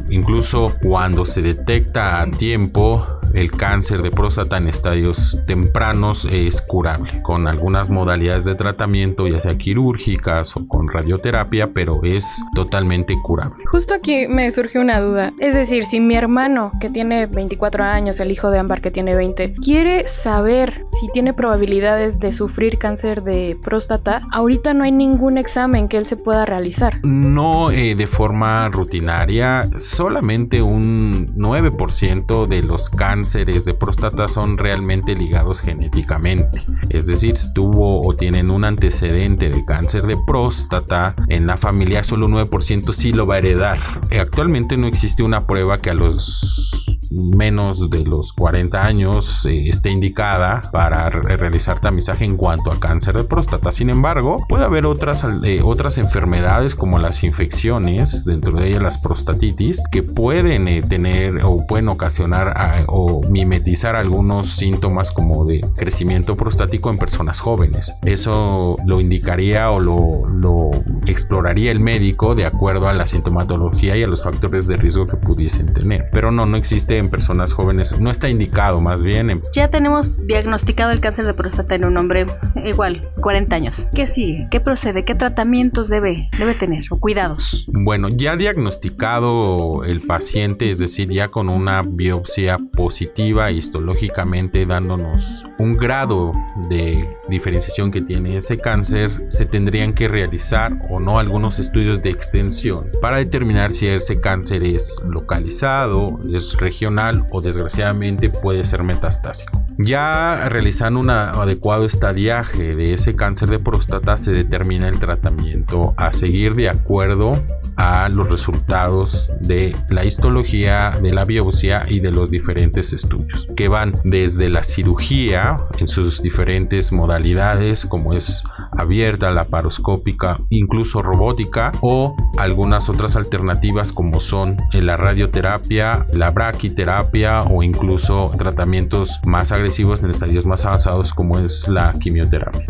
Incluso 0.09 0.67
cuando 0.83 1.25
se 1.25 1.41
detecta 1.41 2.21
a 2.21 2.29
tiempo, 2.29 3.03
el 3.33 3.51
cáncer 3.51 4.01
de 4.01 4.11
próstata 4.11 4.57
en 4.57 4.67
estadios 4.67 5.41
tempranos 5.47 6.27
es 6.31 6.61
curable 6.61 7.21
con 7.23 7.47
algunas 7.47 7.89
modalidades 7.89 8.45
de 8.45 8.55
tratamiento, 8.55 9.27
ya 9.27 9.39
sea 9.39 9.57
quirúrgicas 9.57 10.55
o 10.55 10.67
con 10.67 10.87
radioterapia, 10.87 11.71
pero 11.73 12.01
es 12.03 12.43
totalmente 12.55 13.15
curable. 13.21 13.63
Justo 13.71 13.95
aquí 13.95 14.27
me 14.27 14.49
surge 14.51 14.79
una 14.79 14.99
duda. 14.99 15.33
Es 15.39 15.55
decir, 15.55 15.83
si 15.83 15.99
mi 15.99 16.15
hermano, 16.15 16.71
que 16.79 16.89
tiene 16.89 17.25
24 17.25 17.83
años, 17.83 18.19
el 18.19 18.31
hijo 18.31 18.51
de 18.51 18.59
Ámbar, 18.59 18.81
que 18.81 18.91
tiene 18.91 19.15
20, 19.15 19.55
quiere 19.55 20.07
saber 20.07 20.85
si 20.93 21.07
tiene 21.09 21.33
probabilidades 21.33 22.19
de 22.19 22.31
sufrir 22.33 22.77
cáncer 22.77 23.23
de 23.23 23.57
próstata, 23.63 24.21
ahorita 24.31 24.73
no 24.73 24.83
hay 24.83 24.91
ningún 24.91 25.37
examen 25.37 25.87
que 25.87 25.97
él 25.97 26.05
se 26.05 26.17
pueda 26.17 26.45
realizar. 26.45 26.99
No 27.03 27.71
eh, 27.71 27.95
de 27.95 28.07
forma 28.07 28.69
rutinaria, 28.69 29.69
solamente 29.77 30.61
un 30.61 31.27
9% 31.35 32.47
de 32.47 32.63
los 32.63 32.89
cánceres 32.89 33.22
cánceres 33.23 33.63
de 33.63 33.73
próstata 33.73 34.27
son 34.27 34.57
realmente 34.57 35.15
ligados 35.15 35.61
genéticamente. 35.61 36.65
Es 36.89 37.07
decir, 37.07 37.37
si 37.37 37.53
tuvo 37.53 38.05
o 38.05 38.13
tienen 38.17 38.51
un 38.51 38.65
antecedente 38.65 39.49
de 39.49 39.63
cáncer 39.63 40.03
de 40.03 40.17
próstata 40.27 41.15
en 41.29 41.47
la 41.47 41.55
familia, 41.55 42.03
solo 42.03 42.25
un 42.25 42.33
9% 42.33 42.91
sí 42.91 43.13
lo 43.13 43.25
va 43.25 43.35
a 43.35 43.37
heredar. 43.37 43.79
Actualmente 44.19 44.75
no 44.75 44.87
existe 44.87 45.23
una 45.23 45.47
prueba 45.47 45.79
que 45.79 45.91
a 45.91 45.93
los 45.93 46.99
menos 47.13 47.89
de 47.89 48.03
los 48.05 48.33
40 48.33 48.83
años 48.83 49.45
eh, 49.45 49.67
esté 49.67 49.91
indicada 49.91 50.61
para 50.71 51.09
realizar 51.09 51.79
tamizaje 51.79 52.25
en 52.25 52.37
cuanto 52.37 52.71
a 52.71 52.79
cáncer 52.79 53.17
de 53.17 53.23
próstata. 53.23 53.71
Sin 53.71 53.89
embargo, 53.89 54.43
puede 54.49 54.65
haber 54.65 54.85
otras, 54.85 55.25
eh, 55.43 55.61
otras 55.63 55.97
enfermedades 55.97 56.75
como 56.75 56.99
las 56.99 57.23
infecciones, 57.23 58.25
dentro 58.25 58.57
de 58.57 58.69
ellas 58.69 58.81
las 58.81 58.97
prostatitis, 58.97 59.83
que 59.91 60.03
pueden 60.03 60.67
eh, 60.67 60.81
tener 60.81 61.43
o 61.43 61.65
pueden 61.67 61.89
ocasionar 61.89 62.53
o 62.87 63.21
mimetizar 63.29 63.95
algunos 63.95 64.47
síntomas 64.47 65.11
como 65.11 65.45
de 65.45 65.61
crecimiento 65.75 66.35
prostático 66.35 66.89
en 66.89 66.97
personas 66.97 67.39
jóvenes. 67.39 67.95
Eso 68.03 68.75
lo 68.85 68.99
indicaría 68.99 69.69
o 69.69 69.79
lo, 69.79 70.27
lo 70.27 70.71
exploraría 71.05 71.71
el 71.71 71.79
médico 71.79 72.35
de 72.35 72.45
acuerdo 72.45 72.87
a 72.87 72.93
la 72.93 73.05
sintomatología 73.05 73.97
y 73.97 74.03
a 74.03 74.07
los 74.07 74.23
factores 74.23 74.67
de 74.67 74.77
riesgo 74.77 75.05
que 75.05 75.17
pudiesen 75.17 75.73
tener. 75.73 76.09
Pero 76.11 76.31
no, 76.31 76.45
no 76.45 76.57
existe 76.57 77.02
en 77.03 77.09
personas 77.09 77.53
jóvenes, 77.53 77.99
no 77.99 78.09
está 78.09 78.29
indicado 78.29 78.81
más 78.81 79.03
bien. 79.03 79.41
Ya 79.53 79.69
tenemos 79.69 80.25
diagnosticado 80.25 80.91
el 80.91 80.99
cáncer 80.99 81.25
de 81.25 81.33
próstata 81.33 81.75
en 81.75 81.85
un 81.85 81.97
hombre 81.97 82.25
igual, 82.65 83.09
40 83.21 83.55
años. 83.55 83.87
¿Qué 83.93 84.07
sigue? 84.07 84.47
¿Qué 84.49 84.59
procede? 84.59 85.05
¿Qué 85.05 85.15
tratamientos 85.15 85.89
debe, 85.89 86.29
debe 86.37 86.55
tener 86.55 86.83
o 86.89 86.99
cuidados? 86.99 87.67
Bueno, 87.71 88.09
ya 88.09 88.35
diagnosticado 88.35 89.83
el 89.83 90.01
paciente, 90.01 90.69
es 90.69 90.79
decir, 90.79 91.07
ya 91.09 91.29
con 91.29 91.49
una 91.49 91.83
biopsia 91.83 92.57
positiva 92.75 93.51
histológicamente 93.51 94.65
dándonos 94.65 95.45
un 95.59 95.77
grado 95.77 96.33
de 96.69 97.07
diferenciación 97.29 97.91
que 97.91 98.01
tiene 98.01 98.37
ese 98.37 98.57
cáncer, 98.57 99.11
se 99.27 99.45
tendrían 99.45 99.93
que 99.93 100.07
realizar 100.07 100.73
o 100.89 100.99
no 100.99 101.19
algunos 101.19 101.59
estudios 101.59 102.01
de 102.01 102.09
extensión 102.09 102.89
para 103.01 103.17
determinar 103.17 103.71
si 103.71 103.87
ese 103.87 104.19
cáncer 104.19 104.63
es 104.63 105.01
localizado, 105.07 106.19
es 106.33 106.57
regional 106.57 106.92
o 107.31 107.41
desgraciadamente 107.41 108.29
puede 108.29 108.63
ser 108.65 108.83
metastásico. 108.83 109.63
Ya 109.77 110.47
realizando 110.49 110.99
un 110.99 111.09
adecuado 111.09 111.85
estadiaje 111.85 112.75
de 112.75 112.93
ese 112.93 113.15
cáncer 113.15 113.49
de 113.49 113.59
próstata 113.59 114.17
se 114.17 114.31
determina 114.31 114.87
el 114.87 114.99
tratamiento 114.99 115.95
a 115.97 116.11
seguir 116.11 116.53
de 116.55 116.69
acuerdo 116.69 117.33
a 117.75 118.07
los 118.09 118.29
resultados 118.29 119.31
de 119.41 119.75
la 119.89 120.05
histología, 120.05 120.91
de 121.01 121.11
la 121.11 121.25
biopsia 121.25 121.83
y 121.87 121.99
de 121.99 122.11
los 122.11 122.29
diferentes 122.29 122.93
estudios, 122.93 123.47
que 123.55 123.67
van 123.67 123.99
desde 124.03 124.47
la 124.49 124.63
cirugía 124.63 125.57
en 125.79 125.87
sus 125.87 126.21
diferentes 126.21 126.91
modalidades, 126.91 127.85
como 127.85 128.13
es 128.13 128.43
abierta, 128.77 129.31
laparoscópica, 129.31 130.39
incluso 130.49 131.01
robótica, 131.01 131.71
o 131.81 132.15
algunas 132.37 132.89
otras 132.89 133.15
alternativas 133.15 133.93
como 133.93 134.21
son 134.21 134.57
la 134.71 134.97
radioterapia, 134.97 136.05
la 136.11 136.31
braquiterapia 136.31 137.43
o 137.43 137.63
incluso 137.63 138.31
tratamientos 138.37 139.19
más 139.25 139.51
agresivos 139.51 140.03
en 140.03 140.09
estadios 140.09 140.45
más 140.45 140.65
avanzados 140.65 141.13
como 141.13 141.39
es 141.39 141.67
la 141.67 141.93
quimioterapia. 141.99 142.65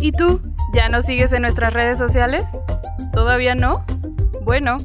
¿Y 0.00 0.12
tú? 0.12 0.40
¿Ya 0.74 0.88
nos 0.88 1.06
sigues 1.06 1.32
en 1.32 1.42
nuestras 1.42 1.72
redes 1.72 1.98
sociales? 1.98 2.44
¿Todavía 3.12 3.54
no? 3.54 3.84
Bueno, 4.44 4.76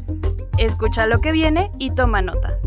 escucha 0.58 1.06
lo 1.06 1.20
que 1.20 1.32
viene 1.32 1.70
y 1.78 1.92
toma 1.92 2.22
nota. 2.22 2.58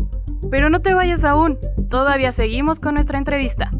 Pero 0.49 0.69
no 0.69 0.81
te 0.81 0.93
vayas 0.93 1.23
aún, 1.23 1.57
todavía 1.89 2.31
seguimos 2.31 2.79
con 2.79 2.93
nuestra 2.93 3.17
entrevista. 3.17 3.71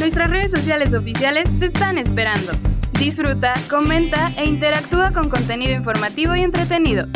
Nuestras 0.00 0.30
redes 0.30 0.50
sociales 0.50 0.94
oficiales 0.94 1.44
te 1.58 1.66
están 1.66 1.98
esperando. 1.98 2.52
Disfruta, 2.98 3.52
comenta 3.68 4.32
e 4.38 4.46
interactúa 4.46 5.12
con 5.12 5.28
contenido 5.28 5.74
informativo 5.74 6.34
y 6.34 6.40
entretenido. 6.40 7.06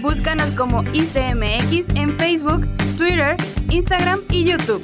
Búscanos 0.00 0.52
como 0.52 0.82
ISTMX 0.94 1.90
en 1.96 2.16
Facebook, 2.16 2.66
Twitter, 2.96 3.36
Instagram 3.68 4.20
y 4.30 4.44
YouTube. 4.44 4.82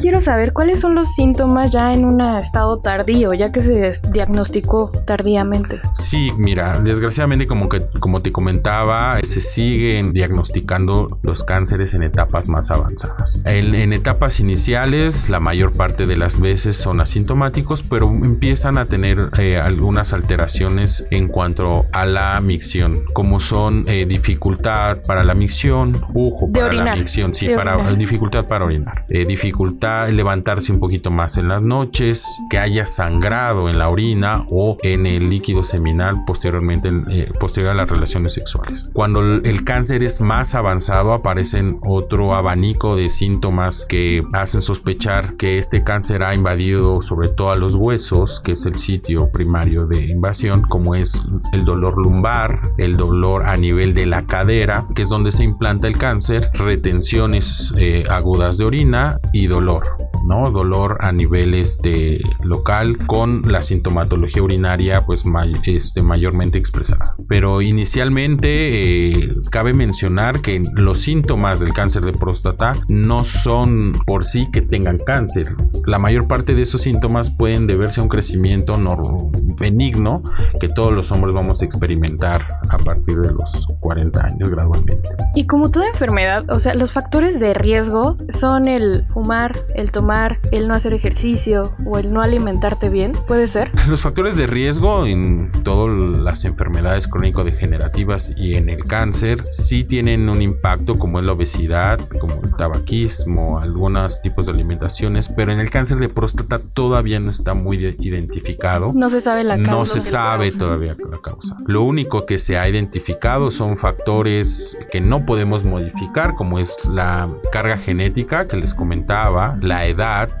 Quiero 0.00 0.20
saber 0.20 0.52
cuáles 0.52 0.80
son 0.80 0.94
los 0.94 1.14
síntomas 1.14 1.72
ya 1.72 1.92
en 1.92 2.04
un 2.04 2.20
estado 2.20 2.78
tardío, 2.80 3.34
ya 3.34 3.52
que 3.52 3.62
se 3.62 3.92
diagnosticó 4.10 4.90
tardíamente. 5.06 5.80
Sí, 5.92 6.32
mira, 6.38 6.80
desgraciadamente 6.80 7.46
como 7.46 7.68
que 7.68 7.86
como 8.00 8.22
te 8.22 8.32
comentaba, 8.32 9.18
se 9.22 9.40
siguen 9.40 10.12
diagnosticando 10.12 11.18
los 11.22 11.44
cánceres 11.44 11.94
en 11.94 12.02
etapas 12.02 12.48
más 12.48 12.70
avanzadas. 12.70 13.42
En, 13.44 13.92
etapas 13.92 14.40
iniciales, 14.40 15.28
la 15.28 15.40
mayor 15.40 15.72
parte 15.72 16.06
de 16.06 16.16
las 16.16 16.40
veces 16.40 16.76
son 16.76 17.00
asintomáticos, 17.00 17.82
pero 17.82 18.08
empiezan 18.08 18.78
a 18.78 18.86
tener 18.86 19.30
eh, 19.38 19.58
algunas 19.58 20.12
alteraciones 20.12 21.06
en 21.10 21.28
cuanto 21.28 21.84
a 21.92 22.06
la 22.06 22.40
micción, 22.40 23.04
como 23.12 23.40
son 23.40 23.84
eh, 23.86 24.06
dificultad 24.06 24.98
para 25.06 25.24
la 25.24 25.34
micción, 25.34 25.94
ojo 26.14 26.48
para 26.50 26.72
la 26.72 26.96
micción, 26.96 27.34
sí, 27.34 27.48
para 27.54 27.94
dificultad 27.94 28.46
para 28.46 28.64
orinar, 28.64 29.04
eh, 29.08 29.26
dificultad 29.26 29.89
levantarse 30.10 30.72
un 30.72 30.80
poquito 30.80 31.10
más 31.10 31.36
en 31.38 31.48
las 31.48 31.62
noches, 31.62 32.40
que 32.50 32.58
haya 32.58 32.86
sangrado 32.86 33.68
en 33.68 33.78
la 33.78 33.88
orina 33.88 34.46
o 34.50 34.76
en 34.82 35.06
el 35.06 35.30
líquido 35.30 35.64
seminal 35.64 36.24
posteriormente 36.26 36.90
eh, 37.10 37.32
posterior 37.38 37.72
a 37.72 37.74
las 37.74 37.88
relaciones 37.88 38.34
sexuales. 38.34 38.88
Cuando 38.92 39.20
el 39.20 39.64
cáncer 39.64 40.02
es 40.02 40.20
más 40.20 40.54
avanzado 40.54 41.12
aparecen 41.12 41.78
otro 41.84 42.34
abanico 42.34 42.96
de 42.96 43.08
síntomas 43.08 43.86
que 43.88 44.22
hacen 44.32 44.62
sospechar 44.62 45.36
que 45.36 45.58
este 45.58 45.82
cáncer 45.84 46.22
ha 46.22 46.34
invadido 46.34 47.02
sobre 47.02 47.28
todo 47.28 47.50
a 47.50 47.56
los 47.56 47.74
huesos, 47.74 48.40
que 48.40 48.52
es 48.52 48.66
el 48.66 48.76
sitio 48.76 49.30
primario 49.30 49.86
de 49.86 50.06
invasión, 50.06 50.62
como 50.62 50.94
es 50.94 51.22
el 51.52 51.64
dolor 51.64 51.96
lumbar, 51.96 52.58
el 52.78 52.96
dolor 52.96 53.46
a 53.46 53.56
nivel 53.56 53.92
de 53.92 54.06
la 54.06 54.26
cadera, 54.26 54.84
que 54.94 55.02
es 55.02 55.08
donde 55.08 55.30
se 55.30 55.44
implanta 55.44 55.88
el 55.88 55.96
cáncer, 55.96 56.50
retenciones 56.54 57.72
eh, 57.76 58.02
agudas 58.08 58.58
de 58.58 58.64
orina 58.64 59.18
y 59.32 59.46
dolor 59.46 59.79
dolor, 59.80 60.09
¿no? 60.30 60.50
Dolor 60.52 60.98
a 61.00 61.10
nivel 61.10 61.54
este, 61.54 62.20
local 62.44 62.96
con 63.06 63.42
la 63.50 63.62
sintomatología 63.62 64.42
urinaria 64.42 65.04
pues 65.04 65.24
este, 65.64 66.02
mayormente 66.02 66.56
expresada. 66.56 67.16
Pero 67.28 67.60
inicialmente 67.60 69.10
eh, 69.10 69.28
cabe 69.50 69.74
mencionar 69.74 70.40
que 70.40 70.62
los 70.74 71.00
síntomas 71.00 71.58
del 71.58 71.72
cáncer 71.72 72.02
de 72.02 72.12
próstata 72.12 72.74
no 72.88 73.24
son 73.24 73.92
por 74.06 74.24
sí 74.24 74.48
que 74.52 74.62
tengan 74.62 74.98
cáncer. 74.98 75.56
La 75.86 75.98
mayor 75.98 76.28
parte 76.28 76.54
de 76.54 76.62
esos 76.62 76.82
síntomas 76.82 77.30
pueden 77.30 77.66
deberse 77.66 78.00
a 78.00 78.04
un 78.04 78.08
crecimiento 78.08 78.76
no 78.76 79.30
benigno 79.58 80.22
que 80.60 80.68
todos 80.68 80.92
los 80.92 81.10
hombres 81.12 81.34
vamos 81.34 81.60
a 81.60 81.64
experimentar 81.64 82.40
a 82.68 82.78
partir 82.78 83.18
de 83.20 83.32
los 83.32 83.66
40 83.80 84.24
años 84.24 84.48
gradualmente. 84.48 85.08
Y 85.34 85.46
como 85.46 85.70
toda 85.70 85.88
enfermedad, 85.88 86.50
o 86.50 86.58
sea, 86.58 86.74
los 86.74 86.92
factores 86.92 87.40
de 87.40 87.54
riesgo 87.54 88.16
son 88.28 88.68
el 88.68 89.04
fumar, 89.08 89.56
el 89.74 89.92
tomar, 89.92 90.19
el 90.50 90.68
no 90.68 90.74
hacer 90.74 90.92
ejercicio 90.92 91.74
o 91.86 91.98
el 91.98 92.12
no 92.12 92.20
alimentarte 92.20 92.88
bien? 92.88 93.12
¿Puede 93.26 93.46
ser? 93.46 93.70
Los 93.88 94.02
factores 94.02 94.36
de 94.36 94.46
riesgo 94.46 95.06
en 95.06 95.50
todas 95.64 95.90
las 96.20 96.44
enfermedades 96.44 97.08
crónico-degenerativas 97.08 98.34
y 98.36 98.54
en 98.54 98.68
el 98.68 98.84
cáncer 98.84 99.42
sí 99.48 99.84
tienen 99.84 100.28
un 100.28 100.42
impacto 100.42 100.98
como 100.98 101.20
es 101.20 101.26
la 101.26 101.32
obesidad, 101.32 101.98
como 102.20 102.40
el 102.42 102.54
tabaquismo, 102.56 103.58
algunos 103.58 104.20
tipos 104.22 104.46
de 104.46 104.52
alimentaciones, 104.52 105.28
pero 105.28 105.52
en 105.52 105.60
el 105.60 105.70
cáncer 105.70 105.98
de 105.98 106.08
próstata 106.08 106.58
todavía 106.58 107.20
no 107.20 107.30
está 107.30 107.54
muy 107.54 107.96
identificado. 107.98 108.90
No 108.94 109.10
se 109.10 109.20
sabe 109.20 109.44
la 109.44 109.56
causa. 109.56 109.70
No 109.72 109.86
se 109.86 110.00
sabe 110.00 110.50
todavía 110.50 110.96
la 111.10 111.18
causa. 111.18 111.56
Lo 111.66 111.82
único 111.82 112.26
que 112.26 112.38
se 112.38 112.58
ha 112.58 112.68
identificado 112.68 113.50
son 113.50 113.76
factores 113.76 114.76
que 114.90 115.00
no 115.00 115.24
podemos 115.24 115.64
modificar, 115.64 116.34
como 116.34 116.58
es 116.58 116.86
la 116.86 117.28
carga 117.52 117.76
genética 117.76 118.46
que 118.46 118.56
les 118.56 118.74
comentaba, 118.74 119.56
la 119.60 119.86